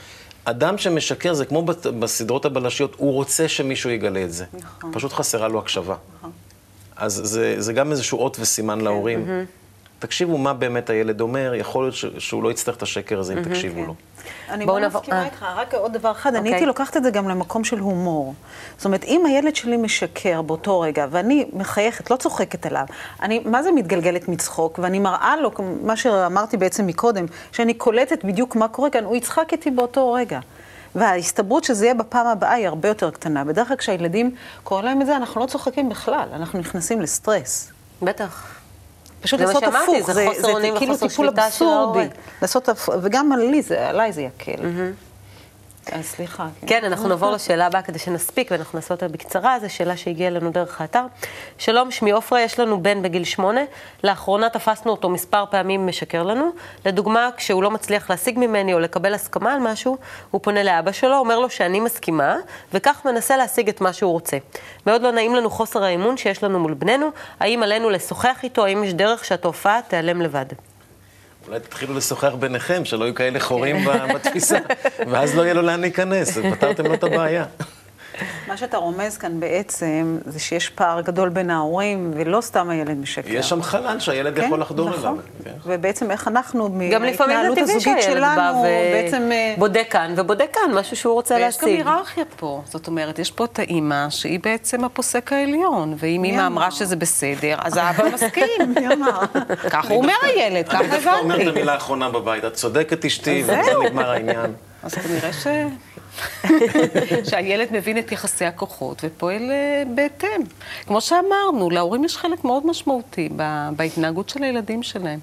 אדם 0.50 0.77
שמשקר, 0.77 1.34
זה 1.34 1.46
כמו 1.46 1.66
בסדרות 2.00 2.46
הבלשיות, 2.46 2.96
הוא 2.98 3.13
רוצה 3.13 3.48
שמישהו 3.48 3.89
יגלה 3.89 4.24
את 4.24 4.34
זה. 4.34 4.46
נכון. 4.54 4.92
פשוט 4.94 5.13
חסרה 5.13 5.48
לו 5.48 5.60
הקשבה. 5.60 5.96
אז 6.96 7.22
זה, 7.24 7.56
זה 7.58 7.74
גם 7.74 7.92
איזשהו 7.92 8.20
אות 8.20 8.38
וסימן 8.39 8.82
להורים. 8.82 9.46
תקשיבו 10.00 10.38
מה 10.38 10.54
באמת 10.54 10.89
הילד 10.89 11.22
אומר, 11.22 11.54
יכול 11.56 11.84
להיות 11.84 11.96
ש- 11.96 12.06
שהוא 12.18 12.44
לא 12.44 12.51
יצטרך 12.51 12.77
את 12.77 12.82
השקר 12.82 13.20
הזה 13.20 13.34
אם 13.34 13.44
תקשיבו 13.44 13.86
לו. 13.86 13.96
אני 14.50 14.66
מאוד 14.66 14.88
מסכימה 14.88 15.20
אה. 15.20 15.25
איתך, 15.25 15.46
רק 15.56 15.74
עוד 15.74 15.94
דבר 15.94 16.12
אחד, 16.12 16.30
אני 16.30 16.39
אוקיי. 16.39 16.54
הייתי 16.54 16.66
לוקחת 16.66 16.98
את 16.98 17.04
זה 17.04 17.12
גם 17.12 17.30
למקום 17.30 17.63
של 17.63 17.80
הומור. 17.80 18.34
זאת 18.77 18.86
אומרת, 18.86 19.04
אם 19.04 19.25
הילד 19.25 19.56
שלי 19.56 19.77
משקר 19.77 20.42
באותו 20.42 20.80
רגע, 20.80 21.06
ואני 21.12 21.46
מחייכת, 21.54 22.12
לא 22.12 22.16
צוחקת 22.16 22.66
עליו, 22.66 22.86
אני, 23.22 23.39
מה 23.46 23.63
זה 23.63 23.72
מתגלגלת 23.72 24.27
מצחוק, 24.27 24.80
ואני 24.84 25.00
מראה 25.00 25.36
לו, 25.36 25.51
מה 25.84 25.98
שאמרתי 25.98 26.58
בעצם 26.58 26.88
מקודם, 26.88 27.25
שאני 27.51 27.74
קולטת 27.74 28.25
בדיוק 28.25 28.56
מה 28.56 28.68
קורה 28.68 28.89
כאן, 28.89 29.04
הוא 29.04 29.16
יצחק 29.16 29.50
איתי 29.51 29.72
באותו 29.72 30.13
רגע. 30.13 30.39
וההסתברות 30.96 31.63
שזה 31.63 31.86
יהיה 31.86 31.94
בפעם 31.94 32.27
הבאה 32.27 32.54
היא 32.54 32.68
הרבה 32.68 32.88
יותר 32.88 33.12
קטנה. 33.12 33.44
בדרך 33.44 33.68
כלל 33.68 33.77
כשהילדים 33.77 34.36
קוראים 34.63 34.86
להם 34.86 35.01
את 35.01 35.06
זה, 35.06 35.16
אנחנו 35.16 35.42
לא 35.42 35.46
צוחקים 35.46 35.89
בכלל, 35.89 36.30
אנחנו 36.34 36.60
נכנסים 36.60 37.01
לסטרס. 37.01 37.72
בטח. 38.01 38.56
פשוט 39.27 39.39
זה 39.39 39.46
מה 39.46 39.53
לעשות 39.53 39.63
שאמרתי, 39.63 39.98
הפוך, 39.98 40.11
זה 40.11 40.25
חוסר 40.35 40.53
אונים 40.53 40.77
כאילו 40.77 40.94
וחוסר 40.94 41.07
טיפול 41.07 41.25
שליטה 41.25 41.51
של 41.51 41.66
ההורה. 41.66 41.83
אבסורדי. 42.03 42.07
לעשות 42.42 42.70
הפוך, 42.70 42.96
וגם 43.01 43.31
עלי 43.31 43.61
זה, 43.61 43.90
עליי 43.90 44.11
זה 44.13 44.22
יקל. 44.22 44.63
אז 45.91 46.05
סליחה. 46.05 46.47
כן, 46.67 46.83
אנחנו 46.83 47.09
נעבור 47.09 47.31
לשאלה 47.31 47.65
הבאה 47.65 47.81
כדי 47.81 48.00
שנספיק, 48.00 48.51
ואנחנו 48.51 48.77
נעשה 48.77 48.93
אותה 48.93 49.07
בקצרה, 49.07 49.59
זו 49.59 49.73
שאלה 49.73 49.97
שהגיעה 49.97 50.27
אלינו 50.27 50.51
דרך 50.51 50.81
האתר. 50.81 51.05
שלום, 51.57 51.91
שמי 51.91 52.11
עופרה, 52.11 52.41
יש 52.41 52.59
לנו 52.59 52.83
בן 52.83 53.01
בגיל 53.01 53.23
שמונה. 53.23 53.61
לאחרונה 54.03 54.50
תפסנו 54.50 54.91
אותו 54.91 55.09
מספר 55.09 55.45
פעמים 55.51 55.87
משקר 55.87 56.23
לנו. 56.23 56.50
לדוגמה, 56.85 57.29
כשהוא 57.37 57.63
לא 57.63 57.71
מצליח 57.71 58.09
להשיג 58.09 58.39
ממני 58.39 58.73
או 58.73 58.79
לקבל 58.79 59.13
הסכמה 59.13 59.53
על 59.53 59.59
משהו, 59.59 59.97
הוא 60.31 60.41
פונה 60.43 60.63
לאבא 60.63 60.91
שלו, 60.91 61.17
אומר 61.17 61.39
לו 61.39 61.50
שאני 61.50 61.79
מסכימה, 61.79 62.35
וכך 62.73 63.01
מנסה 63.05 63.37
להשיג 63.37 63.69
את 63.69 63.81
מה 63.81 63.93
שהוא 63.93 64.11
רוצה. 64.11 64.37
מאוד 64.85 65.01
לא 65.01 65.11
נעים 65.11 65.35
לנו 65.35 65.50
חוסר 65.50 65.83
האמון 65.83 66.17
שיש 66.17 66.43
לנו 66.43 66.59
מול 66.59 66.73
בננו. 66.73 67.07
האם 67.39 67.63
עלינו 67.63 67.89
לשוחח 67.89 68.39
איתו, 68.43 68.65
האם 68.65 68.83
יש 68.83 68.93
דרך 68.93 69.25
שהתופעה 69.25 69.79
תיעלם 69.87 70.21
לבד? 70.21 70.45
אולי 71.48 71.60
תתחילו 71.60 71.94
לשוחח 71.94 72.33
ביניכם, 72.40 72.86
שלא 72.86 73.05
יהיו 73.05 73.16
כאלה 73.16 73.40
חורים 73.40 73.86
בתפיסה, 74.16 74.57
ואז 75.12 75.36
לא 75.36 75.42
יהיה 75.42 75.53
לו 75.53 75.62
לאן 75.62 75.81
להיכנס, 75.81 76.38
פתרתם 76.38 76.86
לו 76.86 76.94
את 76.94 77.03
הבעיה. 77.03 77.46
מה 78.57 78.59
שאתה 78.59 78.77
רומז 78.77 79.17
כאן 79.17 79.39
בעצם, 79.39 80.17
זה 80.25 80.39
שיש 80.39 80.70
פער 80.70 81.01
גדול 81.01 81.29
בין 81.29 81.50
ההורים, 81.50 82.11
ולא 82.15 82.41
סתם 82.41 82.70
הילד 82.70 82.98
משקר. 82.98 83.31
יש 83.31 83.50
שם 83.50 83.61
חלל 83.61 84.00
שהילד 84.00 84.35
כן, 84.35 84.46
יכול 84.46 84.61
לחדור 84.61 84.89
נכון. 84.89 85.00
אליו. 85.01 85.17
כן. 85.43 85.51
ובעצם 85.65 86.11
איך 86.11 86.27
אנחנו, 86.27 86.70
מההתנהלות 86.70 87.57
הזוגית 87.57 88.01
שלנו, 88.01 88.63
בעצם... 88.63 89.29
אה, 89.31 89.53
ובודק 89.57 89.87
כאן 89.89 90.13
ובודק 90.17 90.50
כאן, 90.53 90.74
משהו 90.74 90.96
שהוא 90.96 91.13
רוצה 91.13 91.35
ויש 91.35 91.41
גם 91.41 91.67
להשיג. 91.67 91.87
היררכיה 91.87 92.24
פה. 92.37 92.61
זאת 92.65 92.87
אומרת, 92.87 93.20
יש 93.20 93.31
פה 93.31 93.46
את 93.46 93.59
האימא, 93.59 94.09
שהיא 94.09 94.39
בעצם 94.43 94.83
הפוסק 94.83 95.33
העליון, 95.33 95.93
ואם 95.98 96.24
אימא 96.24 96.37
אמר? 96.37 96.48
אמרה 96.48 96.72
שזה 96.72 96.96
בסדר, 96.96 97.55
אז 97.59 97.77
האבא 97.77 98.03
מסכים. 98.13 98.43
מי 98.75 98.87
אמר? 98.93 99.20
ככה 99.72 99.93
הוא 99.93 100.01
אומר 100.01 100.13
הילד, 100.22 100.55
אני 100.55 100.63
ככה 100.63 100.87
דווקא 100.87 101.20
אומר 101.20 101.35
את 101.35 101.41
הבנתי. 101.41 101.59
המילה 101.59 101.74
האחרונה 101.74 102.09
בבית, 102.09 102.46
את 102.46 102.53
צודקת 102.53 103.05
אשתי, 103.05 103.43
ובזה 103.43 103.72
נגמר 103.85 104.11
העניין. 104.11 104.53
אז 104.83 104.93
כנראה 104.93 105.33
ש... 105.33 105.48
שהילד 107.30 107.68
מבין 107.72 107.98
את 107.98 108.12
יחסי 108.12 108.46
הכוחות 108.46 109.01
ופועל 109.03 109.51
אה, 109.51 109.84
בהתאם. 109.96 110.42
כמו 110.86 111.01
שאמרנו, 111.01 111.70
להורים 111.70 112.03
יש 112.03 112.18
חלק 112.18 112.44
מאוד 112.44 112.66
משמעותי 112.68 113.30
בהתנהגות 113.75 114.30
של 114.30 114.44
הילדים 114.44 114.84
שלהם. 114.84 115.20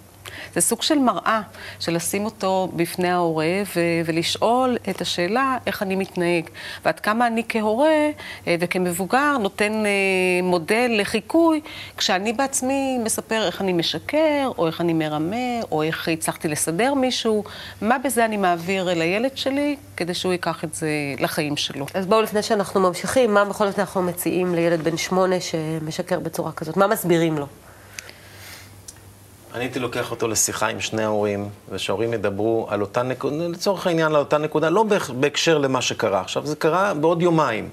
זה 0.54 0.60
סוג 0.60 0.82
של 0.82 0.98
מראה, 0.98 1.40
של 1.80 1.94
לשים 1.94 2.24
אותו 2.24 2.68
בפני 2.76 3.08
ההורה 3.08 3.62
ו- 3.76 3.80
ולשאול 4.04 4.76
את 4.90 5.00
השאלה 5.00 5.58
איך 5.66 5.82
אני 5.82 5.96
מתנהג, 5.96 6.44
ועד 6.84 7.00
כמה 7.00 7.26
אני 7.26 7.42
כהורה 7.48 8.10
אה, 8.46 8.56
וכמבוגר 8.60 9.36
נותן 9.38 9.72
אה, 9.86 9.90
מודל 10.42 10.90
לחיקוי, 10.98 11.60
כשאני 11.96 12.32
בעצמי 12.32 12.98
מספר 13.04 13.46
איך 13.46 13.60
אני 13.60 13.72
משקר, 13.72 14.50
או 14.58 14.66
איך 14.66 14.80
אני 14.80 14.92
מרמה, 14.92 15.60
או 15.72 15.82
איך 15.82 16.08
הצלחתי 16.08 16.48
לסדר 16.48 16.94
מישהו, 16.94 17.44
מה 17.80 17.98
בזה 17.98 18.24
אני 18.24 18.36
מעביר 18.36 18.92
אל 18.92 19.00
הילד 19.00 19.36
שלי, 19.36 19.76
כדי 19.96 20.14
שהוא 20.14 20.32
ייקח 20.32 20.64
את 20.64 20.74
זה 20.74 20.88
לחיים 21.18 21.56
שלו. 21.56 21.86
אז 21.94 22.06
בואו, 22.06 22.22
לפני 22.22 22.42
שאנחנו 22.42 22.80
ממשיכים, 22.80 23.34
מה 23.34 23.44
בכל 23.44 23.66
זאת 23.66 23.78
אנחנו 23.78 24.02
מציעים 24.02 24.54
לילד 24.54 24.84
בן 24.84 24.96
שמונה 24.96 25.40
שמשקר 25.40 26.18
בצורה 26.18 26.52
כזאת? 26.52 26.76
מה 26.76 26.86
מסבירים 26.86 27.38
לו? 27.38 27.46
אני 29.54 29.64
הייתי 29.64 29.78
לוקח 29.78 30.10
אותו 30.10 30.28
לשיחה 30.28 30.66
עם 30.66 30.80
שני 30.80 31.02
ההורים, 31.02 31.48
ושההורים 31.68 32.12
ידברו 32.12 32.66
על 32.70 32.80
אותה 32.80 33.02
נקודה, 33.02 33.48
לצורך 33.48 33.86
העניין 33.86 34.06
על 34.06 34.16
אותה 34.16 34.38
נקודה, 34.38 34.70
לא 34.70 34.84
בהקשר 35.20 35.58
למה 35.58 35.82
שקרה 35.82 36.20
עכשיו, 36.20 36.46
זה 36.46 36.56
קרה 36.56 36.94
בעוד 36.94 37.22
יומיים. 37.22 37.68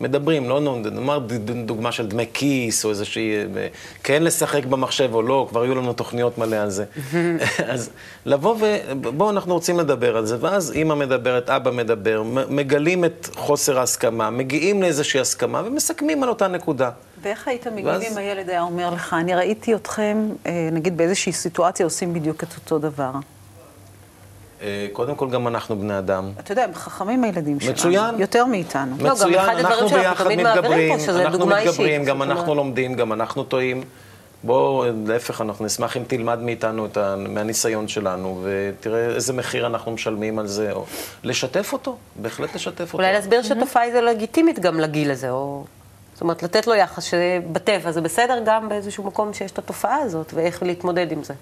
מדברים, 0.00 0.48
לא 0.48 0.60
נאמר 0.60 1.18
דוגמה 1.66 1.92
של 1.92 2.06
דמי 2.06 2.26
כיס, 2.34 2.84
או 2.84 2.90
איזושהי... 2.90 3.36
אה, 3.56 3.66
כן 4.02 4.22
לשחק 4.22 4.64
במחשב 4.64 5.10
או 5.14 5.22
לא, 5.22 5.46
כבר 5.50 5.62
היו 5.62 5.74
לנו 5.74 5.92
תוכניות 5.92 6.38
מלא 6.38 6.56
על 6.56 6.70
זה. 6.70 6.84
אז 7.72 7.90
לבוא 8.26 8.56
ו... 8.60 8.64
בואו, 9.16 9.30
אנחנו 9.30 9.54
רוצים 9.54 9.78
לדבר 9.80 10.16
על 10.16 10.26
זה, 10.26 10.36
ואז 10.40 10.72
אימא 10.72 10.94
מדברת, 10.94 11.50
אבא 11.50 11.70
מדבר, 11.70 12.22
מגלים 12.50 13.04
את 13.04 13.28
חוסר 13.34 13.78
ההסכמה, 13.78 14.30
מגיעים 14.30 14.82
לאיזושהי 14.82 15.20
הסכמה 15.20 15.62
ומסכמים 15.64 16.22
על 16.22 16.28
אותה 16.28 16.48
נקודה. 16.48 16.90
ואיך 17.22 17.48
היית 17.48 17.66
מגיב 17.66 17.86
ואז- 17.86 18.02
אם 18.12 18.18
הילד 18.18 18.50
היה 18.50 18.62
אומר 18.62 18.90
לך, 18.90 19.14
אני 19.20 19.34
ראיתי 19.34 19.74
אתכם, 19.74 20.28
אה, 20.46 20.68
נגיד 20.72 20.96
באיזושהי 20.96 21.32
סיטואציה, 21.32 21.86
עושים 21.86 22.14
בדיוק 22.14 22.42
את 22.42 22.48
אותו 22.56 22.78
דבר. 22.78 23.10
אה, 24.64 24.86
קודם 24.92 25.14
כל, 25.14 25.30
גם 25.30 25.48
אנחנו 25.48 25.78
בני 25.78 25.98
אדם. 25.98 26.30
אתה 26.40 26.52
יודע, 26.52 26.64
הם 26.64 26.74
חכמים 26.74 27.24
הילדים 27.24 27.60
שלנו. 27.60 27.72
מצוין. 27.72 28.14
יותר 28.18 28.46
מאיתנו. 28.46 28.96
לא, 29.00 29.12
מצוין, 29.12 29.38
הדברים 29.38 29.66
אנחנו 29.66 29.88
ביחד 29.88 30.28
מתגברים, 30.28 30.92
אנחנו. 31.08 31.46
מתגברים, 31.46 32.04
גם 32.04 32.22
אנחנו 32.22 32.54
לומדים, 32.54 32.94
גם 32.94 33.12
אנחנו 33.12 33.44
טועים. 33.44 33.82
בוא, 34.44 34.86
להפך, 35.06 35.40
אנחנו 35.40 35.64
נשמח 35.64 35.96
אם 35.96 36.02
תלמד 36.06 36.38
מאיתנו, 36.38 36.86
את 36.86 36.96
ה, 36.96 37.16
מהניסיון 37.16 37.88
שלנו, 37.88 38.40
ותראה 38.42 39.14
איזה 39.14 39.32
מחיר 39.32 39.66
אנחנו 39.66 39.92
משלמים 39.92 40.38
על 40.38 40.46
זה, 40.46 40.72
או 40.72 40.84
לשתף 41.22 41.72
אותו, 41.72 41.96
בהחלט 42.16 42.54
לשתף 42.54 42.80
אותו. 42.80 42.98
אולי 42.98 43.12
להסביר 43.12 43.42
שהתופעה 43.42 43.82
היא 43.82 43.92
לגיטימית 43.92 44.58
גם 44.58 44.80
לגיל 44.80 45.10
הזה, 45.10 45.30
או... 45.30 45.64
זאת 46.14 46.20
אומרת, 46.20 46.42
לתת 46.42 46.66
לו 46.66 46.74
יחס 46.74 47.02
שבטבע 47.02 47.92
זה 47.92 48.00
בסדר 48.00 48.38
גם 48.44 48.68
באיזשהו 48.68 49.04
מקום 49.04 49.34
שיש 49.34 49.50
את 49.50 49.58
התופעה 49.58 49.96
הזאת, 49.96 50.34
ואיך 50.34 50.62
להתמודד 50.62 51.12
עם 51.12 51.22
זה. 51.22 51.34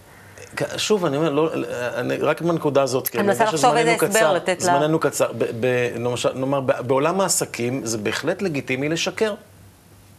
שוב, 0.76 1.04
אני 1.04 1.16
אומר, 1.16 1.30
לא, 1.30 1.50
אני, 1.96 2.16
רק 2.16 2.40
בנקודה 2.40 2.82
הזאת, 2.82 3.08
כי 3.08 3.18
אני 3.18 3.26
מנסה 3.26 3.44
לחשוב 3.44 3.74
איזה 3.74 3.96
הסבר 4.06 4.32
לתת 4.32 4.56
לה. 4.60 4.64
זמננו 4.64 4.98
קצר. 4.98 5.32
ב, 5.38 5.44
ב, 5.60 5.66
למשל, 5.98 6.32
נאמר, 6.34 6.60
בעולם 6.60 7.20
העסקים 7.20 7.80
זה 7.84 7.98
בהחלט 7.98 8.42
לגיטימי 8.42 8.88
לשקר. 8.88 9.34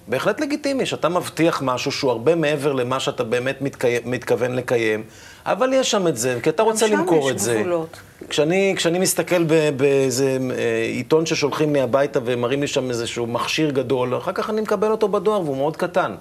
בהחלט 0.07 0.41
לגיטימי, 0.41 0.85
שאתה 0.85 1.09
מבטיח 1.09 1.61
משהו 1.61 1.91
שהוא 1.91 2.11
הרבה 2.11 2.35
מעבר 2.35 2.73
למה 2.73 2.99
שאתה 2.99 3.23
באמת 3.23 3.61
מתקי... 3.61 3.97
מתכוון 4.05 4.55
לקיים, 4.55 5.03
אבל 5.45 5.73
יש 5.73 5.91
שם 5.91 6.07
את 6.07 6.17
זה, 6.17 6.39
כי 6.43 6.49
אתה 6.49 6.63
רוצה 6.63 6.87
למכור 6.87 7.31
את 7.31 7.39
זה. 7.39 7.55
גבולות. 7.55 7.97
כשאני, 8.29 8.73
כשאני 8.77 8.99
מסתכל 8.99 9.43
באיזה 9.77 10.37
אה, 10.57 10.85
עיתון 10.93 11.25
ששולחים 11.25 11.73
לי 11.73 11.81
הביתה 11.81 12.19
ומראים 12.25 12.61
לי 12.61 12.67
שם 12.67 12.89
איזשהו 12.89 13.27
מכשיר 13.27 13.71
גדול, 13.71 14.17
אחר 14.17 14.31
כך 14.31 14.49
אני 14.49 14.61
מקבל 14.61 14.91
אותו 14.91 15.07
בדואר 15.07 15.41
והוא 15.41 15.57
מאוד 15.57 15.77
קטן. 15.77 16.15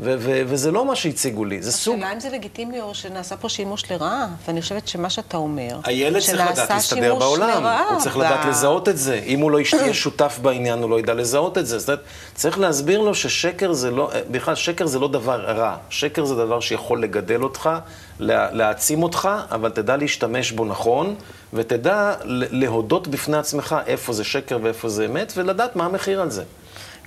ו- 0.00 0.14
ו- 0.18 0.42
וזה 0.46 0.70
לא 0.70 0.84
מה 0.84 0.96
שהציגו 0.96 1.44
לי, 1.44 1.62
זה 1.62 1.72
סוג... 1.72 1.94
השאלה 1.96 2.12
אם 2.12 2.20
זה 2.20 2.28
לגיטימי 2.30 2.80
או 2.80 2.94
שנעשה 2.94 3.36
פה 3.36 3.48
שימוש 3.48 3.90
לרעה, 3.90 4.26
ואני 4.46 4.62
חושבת 4.62 4.88
שמה 4.88 5.10
שאתה 5.10 5.36
אומר, 5.36 5.78
הילד 5.84 6.20
צריך 6.20 6.40
לדעת 6.50 6.70
להסתדר 6.70 7.14
בעולם, 7.14 7.66
הוא 7.90 8.00
צריך 8.00 8.16
ב- 8.16 8.20
לדעת 8.20 8.44
לזהות 8.44 8.88
את 8.88 8.98
זה. 8.98 9.20
אם 9.26 9.40
הוא 9.40 9.50
לא 9.50 9.58
יהיה 9.58 9.94
שותף 9.94 10.38
בעניין, 10.42 10.82
הוא 10.82 10.90
לא 10.90 10.98
ידע 10.98 11.14
לזהות 11.14 11.58
את 11.58 11.66
זה. 11.66 11.78
זאת 11.78 11.88
אומרת, 11.88 12.00
צריך 12.34 12.58
להסביר 12.58 13.00
לו 13.00 13.14
ששקר 13.14 13.72
זה 13.72 13.90
לא, 13.90 14.10
בכלל, 14.30 14.54
שקר 14.54 14.86
זה 14.86 14.98
לא 14.98 15.08
דבר 15.08 15.40
רע. 15.44 15.76
שקר 15.90 16.24
זה 16.24 16.34
דבר 16.34 16.60
שיכול 16.60 17.02
לגדל 17.02 17.42
אותך, 17.42 17.70
לה- 18.18 18.50
להעצים 18.52 19.02
אותך, 19.02 19.28
אבל 19.50 19.70
תדע 19.70 19.96
להשתמש 19.96 20.52
בו 20.52 20.64
נכון, 20.64 21.14
ותדע 21.52 22.12
להודות 22.24 23.08
בפני 23.08 23.36
עצמך 23.36 23.76
איפה 23.86 24.12
זה 24.12 24.24
שקר 24.24 24.58
ואיפה 24.62 24.88
זה 24.88 25.06
אמת, 25.06 25.32
ולדעת 25.36 25.76
מה 25.76 25.84
המחיר 25.84 26.20
על 26.20 26.30
זה. 26.30 26.42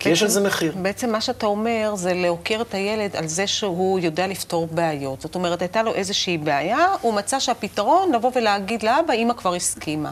כי 0.01 0.09
יש 0.09 0.23
על 0.23 0.29
זה 0.29 0.41
מחיר. 0.41 0.73
בעצם 0.81 1.11
מה 1.11 1.21
שאתה 1.21 1.45
אומר 1.45 1.93
זה 1.95 2.13
להוקיר 2.13 2.61
את 2.61 2.73
הילד 2.73 3.15
על 3.15 3.27
זה 3.27 3.47
שהוא 3.47 3.99
יודע 3.99 4.27
לפתור 4.27 4.67
בעיות. 4.71 5.21
זאת 5.21 5.35
אומרת, 5.35 5.61
הייתה 5.61 5.83
לו 5.83 5.93
איזושהי 5.93 6.37
בעיה, 6.37 6.87
הוא 7.01 7.13
מצא 7.13 7.39
שהפתרון 7.39 8.11
לבוא 8.11 8.31
ולהגיד 8.35 8.83
לאבא, 8.83 9.13
אמא 9.13 9.33
כבר 9.33 9.53
הסכימה. 9.53 10.11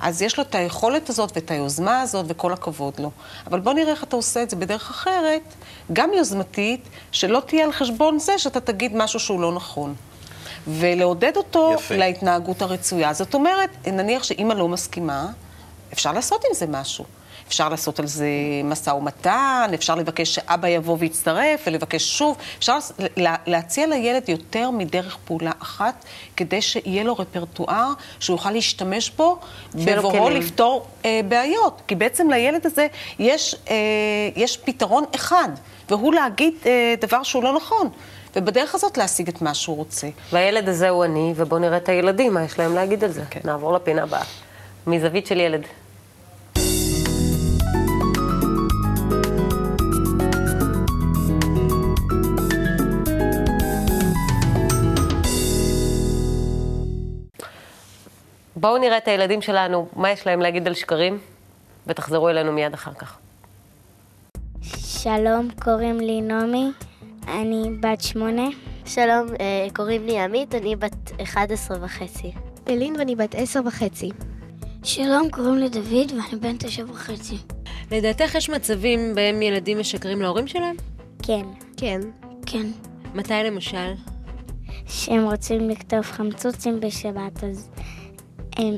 אז 0.00 0.22
יש 0.22 0.38
לו 0.38 0.44
את 0.44 0.54
היכולת 0.54 1.08
הזאת 1.08 1.32
ואת 1.34 1.50
היוזמה 1.50 2.00
הזאת, 2.00 2.26
וכל 2.28 2.52
הכבוד 2.52 3.00
לו. 3.00 3.10
אבל 3.46 3.60
בוא 3.60 3.72
נראה 3.72 3.90
איך 3.90 4.04
אתה 4.04 4.16
עושה 4.16 4.42
את 4.42 4.50
זה 4.50 4.56
בדרך 4.56 4.90
אחרת, 4.90 5.42
גם 5.92 6.10
יוזמתית, 6.14 6.88
שלא 7.12 7.42
תהיה 7.46 7.64
על 7.64 7.72
חשבון 7.72 8.18
זה 8.18 8.38
שאתה 8.38 8.60
תגיד 8.60 8.96
משהו 8.96 9.20
שהוא 9.20 9.40
לא 9.40 9.52
נכון. 9.52 9.94
ולעודד 10.68 11.36
אותו 11.36 11.72
יפה. 11.74 11.96
להתנהגות 11.96 12.62
הרצויה. 12.62 13.12
זאת 13.12 13.34
אומרת, 13.34 13.70
נניח 13.86 14.22
שאימא 14.22 14.52
לא 14.54 14.68
מסכימה, 14.68 15.26
אפשר 15.92 16.12
לעשות 16.12 16.44
עם 16.48 16.54
זה 16.54 16.66
משהו. 16.66 17.04
אפשר 17.48 17.68
לעשות 17.68 17.98
על 18.00 18.06
זה 18.06 18.26
משא 18.64 18.90
ומתן, 18.90 19.70
אפשר 19.74 19.94
לבקש 19.94 20.34
שאבא 20.34 20.68
יבוא 20.68 20.96
ויצטרף, 21.00 21.64
ולבקש 21.66 22.18
שוב. 22.18 22.36
אפשר 22.58 22.78
לה- 23.16 23.36
להציע 23.46 23.86
לילד 23.86 24.28
יותר 24.28 24.70
מדרך 24.70 25.16
פעולה 25.24 25.50
אחת, 25.62 26.04
כדי 26.36 26.62
שיהיה 26.62 27.04
לו 27.04 27.14
רפרטואר 27.14 27.88
שהוא 28.20 28.34
יוכל 28.34 28.50
להשתמש 28.50 29.10
בו 29.10 29.38
בבואו. 29.74 30.30
לפתור 30.30 30.86
אה, 31.04 31.20
בעיות. 31.28 31.82
כי 31.88 31.94
בעצם 31.94 32.30
לילד 32.30 32.66
הזה 32.66 32.86
יש, 33.18 33.56
אה, 33.70 33.74
יש 34.36 34.56
פתרון 34.56 35.04
אחד, 35.14 35.48
והוא 35.90 36.14
להגיד 36.14 36.54
אה, 36.66 36.94
דבר 37.00 37.22
שהוא 37.22 37.42
לא 37.42 37.52
נכון. 37.56 37.88
ובדרך 38.36 38.74
הזאת 38.74 38.98
להשיג 38.98 39.28
את 39.28 39.42
מה 39.42 39.54
שהוא 39.54 39.76
רוצה. 39.76 40.08
והילד 40.32 40.68
הזה 40.68 40.88
הוא 40.88 41.04
אני, 41.04 41.32
ובואו 41.36 41.60
נראה 41.60 41.76
את 41.76 41.88
הילדים, 41.88 42.34
מה 42.34 42.44
יש 42.44 42.58
להם 42.58 42.74
להגיד 42.74 43.04
על 43.04 43.10
זה. 43.10 43.22
כן. 43.30 43.40
נעבור 43.44 43.72
לפינה 43.72 44.02
הבאה. 44.02 44.22
מזווית 44.86 45.26
של 45.26 45.40
ילד. 45.40 45.62
בואו 58.56 58.78
נראה 58.78 58.98
את 58.98 59.08
הילדים 59.08 59.42
שלנו, 59.42 59.88
מה 59.96 60.10
יש 60.10 60.26
להם 60.26 60.40
להגיד 60.40 60.66
על 60.66 60.74
שקרים, 60.74 61.18
ותחזרו 61.86 62.28
אלינו 62.28 62.52
מיד 62.52 62.74
אחר 62.74 62.92
כך. 62.94 63.18
שלום, 64.76 65.48
קוראים 65.62 66.00
לי 66.00 66.20
נעמי, 66.20 66.70
אני 67.28 67.70
בת 67.80 68.00
שמונה. 68.00 68.48
שלום, 68.86 69.26
אה, 69.40 69.66
קוראים 69.74 70.06
לי 70.06 70.20
עמית, 70.20 70.54
אני 70.54 70.76
בת 70.76 71.12
11 71.22 71.76
וחצי. 71.80 72.32
אלין 72.68 72.96
ואני 72.98 73.16
בת 73.16 73.34
עשר 73.34 73.60
וחצי. 73.66 74.10
שלום, 74.82 75.30
קוראים 75.30 75.58
לי 75.58 75.68
דוד 75.68 76.12
ואני 76.12 76.40
בן 76.40 76.56
תשע 76.56 76.84
וחצי. 76.88 77.36
לדעתך 77.92 78.34
יש 78.34 78.50
מצבים 78.50 79.14
בהם 79.14 79.42
ילדים 79.42 79.78
משקרים 79.78 80.22
להורים 80.22 80.46
שלהם? 80.46 80.76
כן, 81.22 81.42
כן. 81.76 82.00
כן. 82.46 82.66
מתי 83.14 83.34
למשל? 83.44 83.92
שהם 84.86 85.24
רוצים 85.24 85.70
לכתוב 85.70 86.02
חמצוצים 86.02 86.80
בשבת, 86.80 87.44
אז 87.44 87.70
הם, 88.56 88.76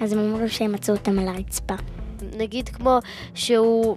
אז 0.00 0.12
הם 0.12 0.18
אומרים 0.18 0.48
שהם 0.48 0.72
מצאו 0.72 0.94
אותם 0.94 1.18
על 1.18 1.28
הרצפה. 1.28 1.74
נגיד 2.36 2.68
כמו 2.68 2.98
שהוא 3.34 3.96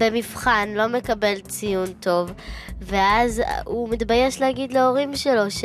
במבחן 0.00 0.68
לא 0.74 0.86
מקבל 0.86 1.38
ציון 1.40 1.92
טוב, 2.00 2.32
ואז 2.80 3.42
הוא 3.64 3.88
מתבייש 3.88 4.40
להגיד 4.40 4.72
להורים 4.72 5.16
שלו 5.16 5.50
ש, 5.50 5.64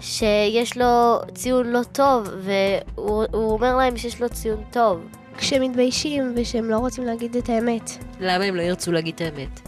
שיש 0.00 0.76
לו 0.76 1.18
ציון 1.34 1.66
לא 1.66 1.80
טוב, 1.92 2.28
והוא 2.38 3.24
הוא 3.32 3.52
אומר 3.52 3.76
להם 3.76 3.96
שיש 3.96 4.20
לו 4.20 4.28
ציון 4.28 4.64
טוב. 4.70 5.00
כשהם 5.38 5.62
מתביישים 5.62 6.34
ושהם 6.36 6.70
לא 6.70 6.78
רוצים 6.78 7.04
להגיד 7.04 7.36
את 7.36 7.48
האמת. 7.48 7.90
למה 8.20 8.44
הם 8.44 8.56
לא 8.56 8.62
ירצו 8.62 8.92
להגיד 8.92 9.14
את 9.14 9.20
האמת? 9.20 9.60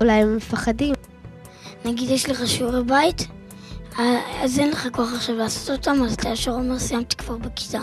אולי 0.00 0.12
הם 0.12 0.36
מפחדים. 0.36 0.94
נגיד 1.84 2.10
יש 2.10 2.30
לך 2.30 2.46
שיעורי 2.46 2.84
בית, 2.84 3.28
אז 4.42 4.58
אין 4.58 4.70
לך 4.70 4.88
כוח 4.92 5.12
עכשיו 5.14 5.34
לעשות 5.36 5.78
אותם, 5.78 6.02
אז 6.04 6.14
אתה 6.14 6.28
ישר 6.28 6.50
אומר 6.50 6.78
סיימתי 6.78 7.16
כבר 7.16 7.36
בכיתה. 7.36 7.80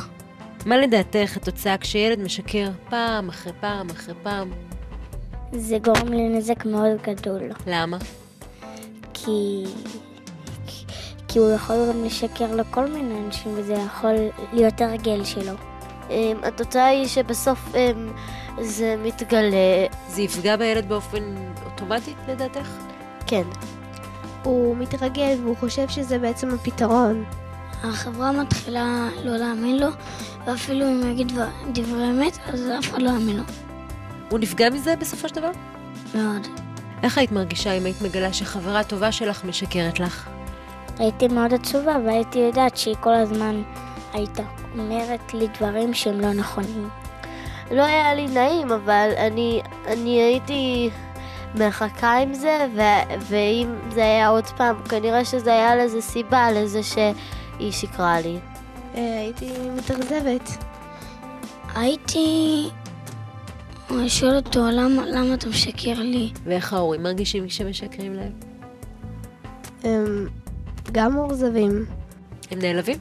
מה 0.66 0.78
לדעתך 0.78 1.38
התוצאה 1.38 1.78
כשילד 1.78 2.20
משקר 2.20 2.70
פעם 2.90 3.30
אחרי 3.30 3.54
פעם 3.60 3.90
אחרי 3.90 4.14
פעם? 4.24 4.52
זה 5.54 5.78
גורם 5.84 6.14
לנזק 6.14 6.66
מאוד 6.66 6.92
גדול, 7.04 7.42
למה? 7.68 7.98
כי... 9.14 9.64
כי- 10.68 10.86
כי 11.28 11.40
הוא 11.40 11.52
יכול 11.52 11.76
גם 11.90 12.04
לשקר 12.04 12.56
לכל 12.56 12.88
מיני 12.88 13.26
אנשים, 13.26 13.52
וזה 13.56 13.74
יכול 13.74 14.16
להיות 14.54 14.82
הרגל 14.82 15.24
שלו. 15.24 15.54
אמ, 16.10 16.38
התוצאה 16.44 16.86
היא 16.88 17.08
שבסוף 17.08 17.76
אמ, 17.76 18.12
זה 18.62 18.96
מתגלה, 19.04 19.86
זה 20.10 20.22
יפגע 20.22 20.56
בילד 20.56 20.90
באופן 20.90 21.36
אוטומטי 21.66 22.14
לדעתך? 22.28 22.68
כן. 23.28 23.44
הוא 24.46 24.78
מתרגל 24.78 25.38
והוא 25.44 25.56
חושב 25.58 25.90
שזה 25.90 26.20
בעצם 26.20 26.50
הפתרון. 26.54 27.24
החברה 27.84 28.32
מתחילה 28.32 29.08
לא 29.24 29.38
להאמין 29.38 29.80
לו, 29.80 29.88
ואפילו 30.46 30.86
אם 30.92 31.02
הוא 31.04 31.10
יגיד 31.12 31.28
דבר- 31.28 31.48
דברי 31.74 32.10
אמת, 32.10 32.38
אז 32.54 32.70
אף 32.80 32.90
אחד 32.90 33.02
לא 33.02 33.10
יאמין 33.10 33.38
לו. 33.38 33.44
הוא 34.30 34.40
נפגע 34.40 34.70
מזה 34.70 34.96
בסופו 34.96 35.30
של 35.30 35.36
דבר? 35.36 35.52
מאוד. 36.16 36.48
איך 37.04 37.18
היית 37.18 37.32
מרגישה 37.32 37.72
אם 37.74 37.86
היית 37.86 38.02
מגלה 38.02 38.34
שחברה 38.34 38.84
טובה 38.84 39.12
שלך 39.12 39.44
משקרת 39.46 40.00
לך? 40.00 40.30
הייתי 41.00 41.28
מאוד 41.28 41.54
עצובה, 41.54 41.98
והייתי 42.06 42.40
יודעת 42.40 42.78
שהיא 42.78 42.96
כל 43.00 43.14
הזמן 43.14 43.62
הייתה 44.14 44.44
אומרת 44.78 45.34
לי 45.34 45.48
דברים 45.60 45.94
שהם 45.94 46.22
לא 46.22 46.34
נכונים. 46.34 46.90
לא 47.72 47.84
היה 47.86 48.14
לי 48.14 48.28
נעים, 48.28 48.72
אבל 48.72 49.10
אני, 49.18 49.62
אני 49.88 50.22
הייתי 50.22 50.90
מחכה 51.60 52.18
עם 52.18 52.34
זה, 52.34 52.68
ו, 52.76 52.82
ואם 53.20 53.76
זה 53.92 54.02
היה 54.02 54.28
עוד 54.28 54.46
פעם, 54.46 54.76
כנראה 54.90 55.26
שזה 55.26 55.54
היה 55.54 55.76
לזה 55.76 56.02
סיבה, 56.02 56.52
לזה 56.52 56.84
שהיא 56.84 57.72
שקרה 57.72 58.22
לי. 58.22 58.38
אה, 58.96 59.20
הייתי 59.20 59.52
מתאכזבת. 59.76 60.50
הייתי... 61.76 62.68
אני 63.90 64.10
שואל 64.10 64.36
אותו, 64.36 64.68
למה, 64.72 65.06
למה 65.06 65.34
אתה 65.34 65.50
משקר 65.50 66.00
לי? 66.00 66.32
ואיך 66.44 66.74
ההורים 66.74 67.04
מרגישים 67.04 67.48
כשמשקרים 67.48 68.14
להם? 68.14 68.32
הם 69.84 70.28
גם 70.92 71.14
מאוכזבים. 71.14 71.86
הם 72.52 72.60
נעלבים? 72.60 72.98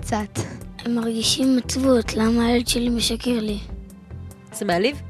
קצת. 0.00 0.38
הם 0.84 0.94
מרגישים 0.94 1.58
עצבות, 1.64 2.14
למה 2.14 2.46
הילד 2.46 2.68
שלי 2.68 2.88
משקר 2.88 3.40
לי? 3.40 3.58
זה 4.52 4.64
מעליב? 4.64 5.02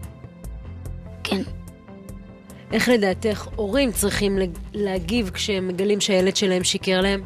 איך 2.72 2.88
לדעתך 2.88 3.46
הורים 3.57 3.92
צריכים 3.92 4.38
להגיב 4.74 5.31
כשהם 5.31 5.68
מגלים 5.68 6.00
שהילד 6.00 6.37
שלהם 6.37 6.64
שיקר 6.64 7.00
להם? 7.00 7.22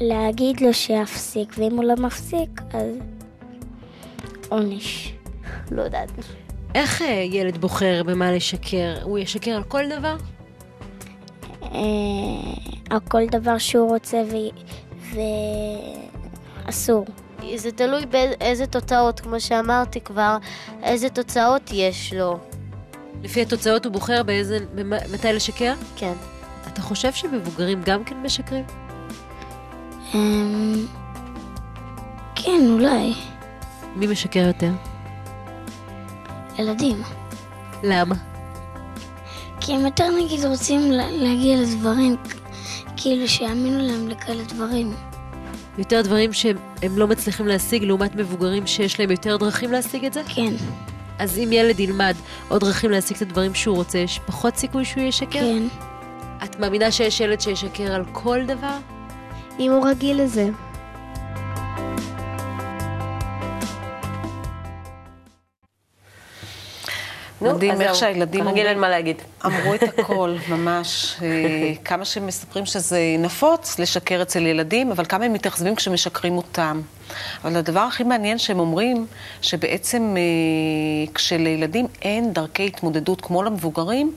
להגיד 0.00 0.60
לו 0.60 0.74
שיפסיק, 0.74 1.54
ואם 1.58 1.76
הוא 1.76 1.84
לא 1.84 1.94
מפסיק, 1.94 2.60
אז 2.72 2.86
עונש. 4.48 5.12
לא 5.70 5.82
יודעת. 5.82 6.10
איך 6.74 7.02
אה, 7.02 7.24
ילד 7.30 7.56
בוחר 7.58 8.02
במה 8.06 8.32
לשקר? 8.32 8.94
הוא 9.02 9.18
ישקר 9.18 9.50
על 9.50 9.62
כל 9.62 9.84
דבר? 9.98 10.16
אה, 11.62 11.78
על 12.90 13.00
כל 13.08 13.26
דבר 13.26 13.58
שהוא 13.58 13.88
רוצה. 13.90 14.22
ואסור. 16.66 17.04
זה 17.56 17.72
תלוי 17.72 18.06
באיזה 18.06 18.66
תוצאות, 18.66 19.20
כמו 19.20 19.40
שאמרתי 19.40 20.00
כבר, 20.00 20.36
איזה 20.82 21.08
תוצאות 21.08 21.62
יש 21.72 22.12
לו. 22.14 22.38
לפי 23.22 23.42
התוצאות 23.42 23.84
הוא 23.84 23.92
בוחר 23.92 24.22
באיזה... 24.22 24.58
מתי 25.12 25.32
לשקר? 25.32 25.74
כן. 25.96 26.12
אתה 26.72 26.82
חושב 26.82 27.12
שמבוגרים 27.12 27.82
גם 27.84 28.04
כן 28.04 28.16
משקרים? 28.22 28.64
אמ, 30.14 30.86
כן, 32.34 32.60
אולי. 32.70 33.14
מי 33.96 34.06
משקר 34.06 34.40
יותר? 34.46 34.70
ילדים. 36.58 37.02
למה? 37.82 38.14
כי 39.60 39.74
הם 39.74 39.86
יותר 39.86 40.04
נגיד 40.24 40.44
רוצים 40.44 40.92
לה- 40.92 41.10
להגיע 41.10 41.56
לדברים, 41.60 42.16
כאילו 42.96 43.28
שיאמינו 43.28 43.78
להם 43.78 44.08
לכאלה 44.08 44.44
דברים. 44.44 44.94
יותר 45.78 46.00
דברים 46.02 46.32
שהם 46.32 46.56
הם 46.82 46.98
לא 46.98 47.06
מצליחים 47.06 47.46
להשיג 47.46 47.84
לעומת 47.84 48.14
מבוגרים 48.16 48.66
שיש 48.66 49.00
להם 49.00 49.10
יותר 49.10 49.36
דרכים 49.36 49.72
להשיג 49.72 50.04
את 50.04 50.12
זה? 50.12 50.22
כן, 50.34 50.52
אז 51.18 51.38
אם 51.38 51.52
ילד 51.52 51.80
ילמד 51.80 52.14
עוד 52.48 52.60
דרכים 52.60 52.90
להשיג 52.90 53.16
את 53.16 53.22
הדברים 53.22 53.54
שהוא 53.54 53.76
רוצה, 53.76 53.98
יש 53.98 54.20
פחות 54.26 54.56
סיכוי 54.56 54.84
שהוא 54.84 55.02
ישקר? 55.02 55.40
כן. 55.40 55.62
את 56.44 56.60
מאמינה 56.60 56.90
שיש 56.90 57.20
ילד 57.20 57.40
שישקר 57.40 57.92
על 57.92 58.04
כל 58.12 58.44
דבר? 58.46 58.76
אם 59.58 59.70
הוא 59.70 59.88
רגיל 59.88 60.22
לזה. 60.22 60.48
מדהים 67.52 67.72
אז 67.72 67.80
איך. 67.80 67.94
שהילדים 67.94 68.44
כרגיל 68.44 68.66
אין 68.66 68.80
מה 68.80 68.88
להגיד. 68.88 69.16
אמרו 69.44 69.74
את 69.74 69.82
הכל, 69.82 70.36
ממש. 70.52 71.16
אה, 71.22 71.72
כמה 71.84 72.04
שהם 72.04 72.26
מספרים 72.26 72.66
שזה 72.66 73.00
נפוץ 73.18 73.78
לשקר 73.78 74.22
אצל 74.22 74.46
ילדים, 74.46 74.90
אבל 74.90 75.04
כמה 75.04 75.24
הם 75.24 75.32
מתאכזבים 75.32 75.74
כשמשקרים 75.74 76.36
אותם. 76.36 76.80
אבל 77.44 77.56
הדבר 77.56 77.80
הכי 77.80 78.04
מעניין 78.04 78.38
שהם 78.38 78.58
אומרים, 78.58 79.06
שבעצם 79.42 80.14
אה, 80.16 81.12
כשלילדים 81.14 81.86
אין 82.02 82.32
דרכי 82.32 82.66
התמודדות 82.66 83.20
כמו 83.20 83.42
למבוגרים, 83.42 84.12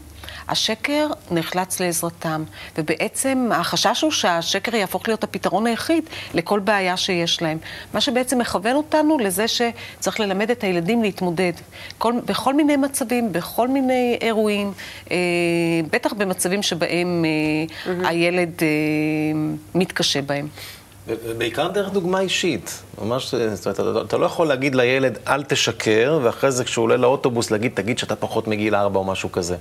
השקר 0.50 1.08
נחלץ 1.32 1.80
לעזרתם. 1.80 2.44
ובעצם 2.78 3.50
החשש 3.54 4.02
הוא 4.02 4.12
שהשקר 4.12 4.76
יהפוך 4.76 5.08
להיות 5.08 5.24
הפתרון 5.24 5.68
היחיד 5.68 6.04
לכל 6.34 6.60
בעיה 6.60 6.98
שיש 6.98 7.42
להם. 7.42 7.58
מה 7.94 8.02
שבעצם 8.02 8.38
מכוון 8.40 8.76
אותנו 8.76 9.18
לזה 9.20 9.46
שצריך 9.48 10.20
ללמד 10.20 10.52
את 10.52 10.64
הילדים 10.64 11.04
להתמודד. 11.04 11.54
כל, 11.98 12.14
בכל 12.26 12.54
מיני 12.54 12.76
מצבים, 12.76 13.34
בכל 13.34 13.68
מיני 13.68 14.18
אירועים, 14.22 14.72
אה, 15.12 15.18
בטח 15.92 16.14
במצבים 16.14 16.64
שבהם 16.64 17.26
אה, 17.26 18.10
הילד 18.10 18.52
אה, 18.62 18.68
מתקשה 19.76 20.22
בהם. 20.22 20.48
ובעיקר 21.08 21.68
דרך 21.68 21.92
דוגמה 21.92 22.20
אישית. 22.20 22.84
ממש, 23.02 23.36
זאת 23.54 23.66
אומרת, 23.66 23.80
אתה, 23.80 24.02
אתה 24.02 24.18
לא 24.18 24.26
יכול 24.26 24.48
להגיד 24.48 24.76
לילד, 24.76 25.18
אל 25.28 25.44
תשקר, 25.44 26.20
ואחרי 26.24 26.52
זה 26.52 26.64
כשהוא 26.64 26.84
עולה 26.84 26.98
לאוטובוס 26.98 27.52
להגיד, 27.52 27.72
תגיד 27.76 27.98
שאתה 27.98 28.16
פחות 28.16 28.48
מגיל 28.48 28.76
ארבע 28.76 29.00
או 29.00 29.04
משהו 29.04 29.32
כזה. 29.32 29.56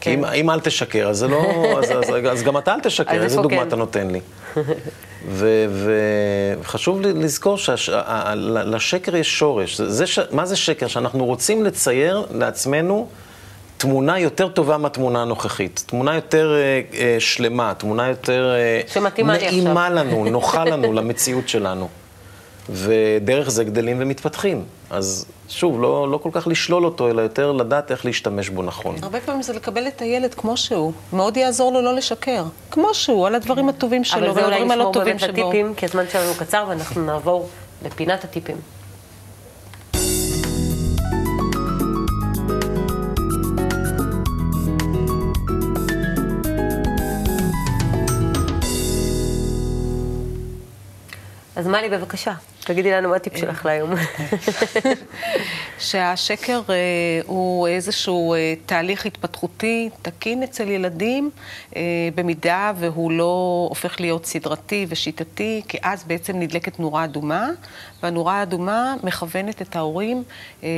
כי 0.00 0.14
אם, 0.14 0.24
אם 0.24 0.50
אל 0.50 0.60
תשקר, 0.60 1.08
אז 1.08 1.18
זה 1.18 1.28
לא... 1.28 1.74
אז, 1.78 1.90
אז, 1.90 2.14
אז 2.30 2.42
גם 2.42 2.58
אתה 2.58 2.74
אל 2.74 2.80
תשקר, 2.80 3.22
איזה 3.22 3.36
דוגמה 3.36 3.60
כן? 3.60 3.68
אתה 3.68 3.76
נותן 3.76 4.08
לי? 4.10 4.20
וחשוב 6.60 7.00
לזכור 7.00 7.58
שלשקר 7.58 9.16
יש 9.16 9.38
שורש. 9.38 9.76
זה, 9.76 9.90
זה 9.90 10.06
ש, 10.06 10.18
מה 10.30 10.46
זה 10.46 10.56
שקר? 10.56 10.86
שאנחנו 10.86 11.24
רוצים 11.24 11.64
לצייר 11.64 12.26
לעצמנו 12.30 13.08
תמונה 13.76 14.18
יותר 14.18 14.48
טובה 14.48 14.76
מהתמונה 14.78 15.22
הנוכחית. 15.22 15.84
תמונה 15.86 16.14
יותר 16.14 16.54
אה, 16.54 16.80
אה, 16.98 17.16
שלמה, 17.18 17.72
תמונה 17.78 18.08
יותר 18.08 18.52
אה, 18.54 18.80
עכשיו. 18.84 19.02
נעימה 19.24 19.90
לנו, 19.90 20.24
נוחה 20.24 20.64
לנו, 20.64 20.92
למציאות 20.98 21.48
שלנו. 21.48 21.88
ודרך 22.72 23.50
זה 23.50 23.64
גדלים 23.64 23.96
ומתפתחים. 24.00 24.64
אז 24.90 25.26
שוב, 25.48 25.82
לא, 25.82 26.10
לא 26.10 26.18
כל 26.18 26.28
כך 26.32 26.46
לשלול 26.46 26.84
אותו, 26.84 27.10
אלא 27.10 27.22
יותר 27.22 27.52
לדעת 27.52 27.90
איך 27.90 28.06
להשתמש 28.06 28.48
בו 28.48 28.62
נכון. 28.62 28.96
הרבה 29.02 29.20
פעמים 29.20 29.42
זה 29.42 29.52
לקבל 29.52 29.88
את 29.88 30.02
הילד 30.02 30.34
כמו 30.34 30.56
שהוא. 30.56 30.92
מאוד 31.12 31.36
יעזור 31.36 31.72
לו 31.72 31.82
לא 31.82 31.94
לשקר. 31.94 32.44
כמו 32.70 32.94
שהוא, 32.94 33.26
על 33.26 33.34
הדברים 33.34 33.68
הטובים 33.68 34.04
שלו 34.04 34.18
אבל 34.18 34.34
זה 34.34 34.40
ועל 34.40 34.44
אולי 34.44 34.54
הדברים 34.54 34.70
הלא 34.70 34.82
נשמור 34.82 34.92
טובים 34.92 35.16
באמת 35.16 35.20
שבו. 35.20 35.48
לטיפים, 35.48 35.74
כי 35.74 35.86
הזמן 35.86 36.04
שלנו 36.12 36.34
קצר 36.38 36.64
ואנחנו 36.68 37.04
נעבור 37.04 37.48
לפינת 37.84 38.24
הטיפים. 38.24 38.56
אז 51.56 51.66
מלי, 51.66 51.88
בבקשה, 51.88 52.32
תגידי 52.64 52.90
לנו 52.90 53.08
מה 53.08 53.16
הטיפ 53.16 53.36
שלך 53.36 53.66
להיום. 53.66 53.90
שהשקר 55.78 56.60
אה, 56.68 56.74
הוא 57.26 57.68
איזשהו 57.68 58.34
אה, 58.34 58.54
תהליך 58.66 59.06
התפתחותי 59.06 59.90
תקין 60.02 60.42
אצל 60.42 60.68
ילדים, 60.68 61.30
אה, 61.76 61.82
במידה 62.14 62.72
והוא 62.76 63.12
לא 63.12 63.66
הופך 63.68 64.00
להיות 64.00 64.26
סדרתי 64.26 64.86
ושיטתי, 64.88 65.62
כי 65.68 65.78
אז 65.82 66.04
בעצם 66.04 66.38
נדלקת 66.38 66.80
נורה 66.80 67.04
אדומה, 67.04 67.48
והנורה 68.02 68.38
האדומה 68.38 68.94
מכוונת 69.02 69.62
את 69.62 69.76
ההורים 69.76 70.22
אה, 70.62 70.68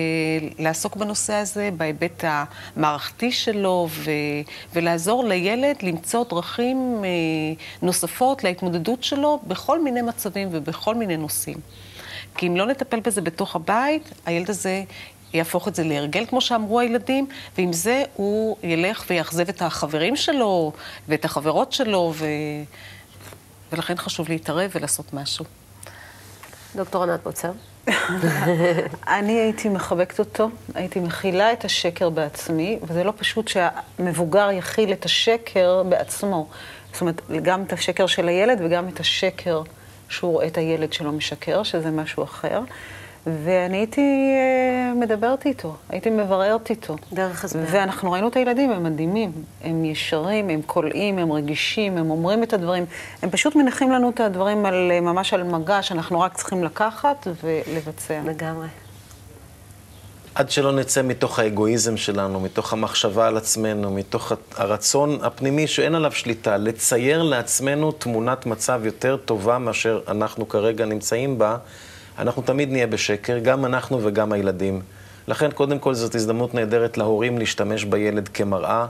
לעסוק 0.58 0.96
בנושא 0.96 1.34
הזה 1.34 1.70
בהיבט 1.76 2.24
המערכתי 2.26 3.32
שלו, 3.32 3.88
ו, 3.90 4.10
ולעזור 4.74 5.24
לילד 5.24 5.76
למצוא 5.82 6.24
דרכים 6.30 7.02
אה, 7.04 7.08
נוספות 7.82 8.44
להתמודדות 8.44 9.04
שלו 9.04 9.40
בכל 9.46 9.82
מיני 9.82 10.02
מצבים 10.02 10.48
ובכל 10.52 10.94
מיני 10.94 11.16
נושאים. 11.16 11.58
כי 12.36 12.46
אם 12.46 12.56
לא 12.56 12.66
נטפל 12.66 13.00
בזה 13.00 13.20
בתוך 13.20 13.56
הבית, 13.56 14.10
הילד 14.26 14.50
הזה 14.50 14.82
יהפוך 15.34 15.68
את 15.68 15.74
זה 15.74 15.84
להרגל, 15.84 16.26
כמו 16.26 16.40
שאמרו 16.40 16.80
הילדים, 16.80 17.26
ועם 17.58 17.72
זה 17.72 18.04
הוא 18.14 18.56
ילך 18.62 19.04
ויאכזב 19.10 19.48
את 19.48 19.62
החברים 19.62 20.16
שלו 20.16 20.72
ואת 21.08 21.24
החברות 21.24 21.72
שלו, 21.72 22.12
ו... 22.16 22.26
ולכן 23.72 23.96
חשוב 23.96 24.28
להתערב 24.28 24.70
ולעשות 24.74 25.14
משהו. 25.14 25.44
דוקטור 26.76 27.02
ענת 27.02 27.22
בוצר. 27.22 27.52
אני 29.06 29.32
הייתי 29.32 29.68
מחבקת 29.68 30.18
אותו, 30.18 30.50
הייתי 30.74 31.00
מכילה 31.00 31.52
את 31.52 31.64
השקר 31.64 32.10
בעצמי, 32.10 32.78
וזה 32.82 33.04
לא 33.04 33.12
פשוט 33.16 33.48
שהמבוגר 33.48 34.50
יכיל 34.50 34.92
את 34.92 35.04
השקר 35.04 35.82
בעצמו. 35.82 36.48
זאת 36.92 37.00
אומרת, 37.00 37.20
גם 37.42 37.62
את 37.62 37.72
השקר 37.72 38.06
של 38.06 38.28
הילד 38.28 38.58
וגם 38.64 38.88
את 38.88 39.00
השקר 39.00 39.62
שהוא 40.12 40.33
רואה 40.33 40.46
את 40.46 40.59
הילד 40.59 40.92
שלו 40.92 41.12
משקר, 41.12 41.62
שזה 41.62 41.90
משהו 41.90 42.22
אחר. 42.25 42.61
ואני 43.27 43.77
הייתי 43.77 44.01
אה, 44.37 44.94
מדברת 44.94 45.46
איתו, 45.46 45.77
הייתי 45.88 46.11
מבררת 46.11 46.70
איתו. 46.70 46.96
דרך 47.12 47.44
הסבר. 47.44 47.62
ואנחנו 47.66 48.12
ראינו 48.12 48.29
את 48.29 48.37
הילדים, 48.37 48.70
הם 48.70 48.85
מדהימים. 48.85 49.33
הם 49.64 49.85
ישרים, 49.85 50.48
הם 50.48 50.62
קולעים, 50.66 51.18
הם 51.18 51.33
רגישים, 51.33 51.98
הם 51.98 52.11
אומרים 52.11 52.42
את 52.42 52.53
הדברים. 52.53 52.85
הם 53.22 53.31
פשוט 53.31 53.57
מניחים 53.57 53.92
לנו 53.92 54.11
את 54.11 54.20
הדברים 54.20 54.66
על, 54.66 54.90
אה, 54.92 55.01
ממש 55.01 55.35
על 55.35 55.42
מגע, 55.42 55.83
שאנחנו 55.83 56.20
רק 56.20 56.35
צריכים 56.35 56.64
לקחת 56.64 57.27
ולבצע. 57.42 58.20
לגמרי. 58.25 58.66
עד 60.34 60.50
שלא 60.50 60.72
נצא 60.72 61.02
מתוך 61.02 61.38
האגואיזם 61.38 61.96
שלנו, 61.96 62.40
מתוך 62.40 62.72
המחשבה 62.72 63.26
על 63.26 63.36
עצמנו, 63.36 63.90
מתוך 63.90 64.32
הרצון 64.56 65.18
הפנימי 65.22 65.66
שאין 65.66 65.94
עליו 65.94 66.12
שליטה, 66.12 66.56
לצייר 66.56 67.22
לעצמנו 67.22 67.92
תמונת 67.92 68.46
מצב 68.46 68.80
יותר 68.84 69.16
טובה 69.16 69.58
מאשר 69.58 70.00
אנחנו 70.08 70.48
כרגע 70.48 70.84
נמצאים 70.84 71.38
בה, 71.38 71.56
אנחנו 72.18 72.42
תמיד 72.42 72.72
נהיה 72.72 72.86
בשקר, 72.86 73.38
גם 73.38 73.64
אנחנו 73.64 74.00
וגם 74.02 74.32
הילדים. 74.32 74.80
לכן, 75.28 75.50
קודם 75.50 75.78
כל, 75.78 75.94
זאת 75.94 76.14
הזדמנות 76.14 76.54
נהדרת 76.54 76.98
להורים 76.98 77.38
להשתמש 77.38 77.84
בילד 77.84 78.28
כמראה 78.28 78.86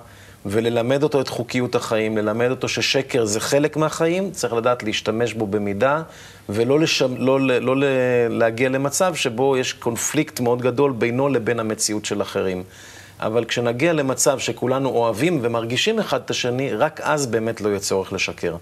וללמד 0.46 1.02
אותו 1.02 1.20
את 1.20 1.28
חוקיות 1.28 1.74
החיים, 1.74 2.18
ללמד 2.18 2.50
אותו 2.50 2.68
ששקר 2.68 3.24
זה 3.24 3.40
חלק 3.40 3.76
מהחיים, 3.76 4.30
צריך 4.30 4.52
לדעת 4.52 4.82
להשתמש 4.82 5.32
בו 5.34 5.46
במידה, 5.46 6.02
ולא 6.48 6.80
לשם, 6.80 7.16
לא, 7.16 7.40
לא, 7.40 7.60
לא 7.76 7.86
להגיע 8.30 8.68
למצב 8.68 9.14
שבו 9.14 9.56
יש 9.56 9.72
קונפליקט 9.72 10.40
מאוד 10.40 10.62
גדול 10.62 10.92
בינו 10.92 11.28
לבין 11.28 11.60
המציאות 11.60 12.04
של 12.04 12.22
אחרים. 12.22 12.62
אבל 13.20 13.44
כשנגיע 13.44 13.92
למצב 13.92 14.38
שכולנו 14.38 14.88
אוהבים 14.88 15.38
ומרגישים 15.42 15.98
אחד 15.98 16.20
את 16.24 16.30
השני, 16.30 16.74
רק 16.74 17.00
אז 17.00 17.26
באמת 17.26 17.60
לא 17.60 17.68
יהיה 17.68 17.80
צורך 17.80 18.12
לשקר. 18.12 18.56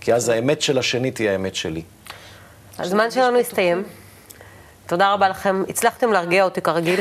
כי 0.00 0.14
אז 0.14 0.28
האמת 0.28 0.62
של 0.62 0.78
השני 0.78 1.10
תהיה 1.10 1.32
האמת 1.32 1.54
שלי. 1.54 1.82
הזמן 2.78 3.10
שלנו 3.10 3.38
הסתיים. 3.38 3.82
תודה 4.86 5.12
רבה 5.12 5.28
לכם. 5.28 5.62
הצלחתם 5.68 6.12
להרגיע 6.12 6.44
אותי 6.44 6.60
כרגיל. 6.60 7.00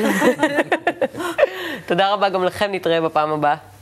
תודה 1.88 2.14
רבה 2.14 2.30
גם 2.30 2.44
לכם, 2.44 2.70
נתראה 2.72 3.02
בפעם 3.02 3.32
הבאה. 3.32 3.73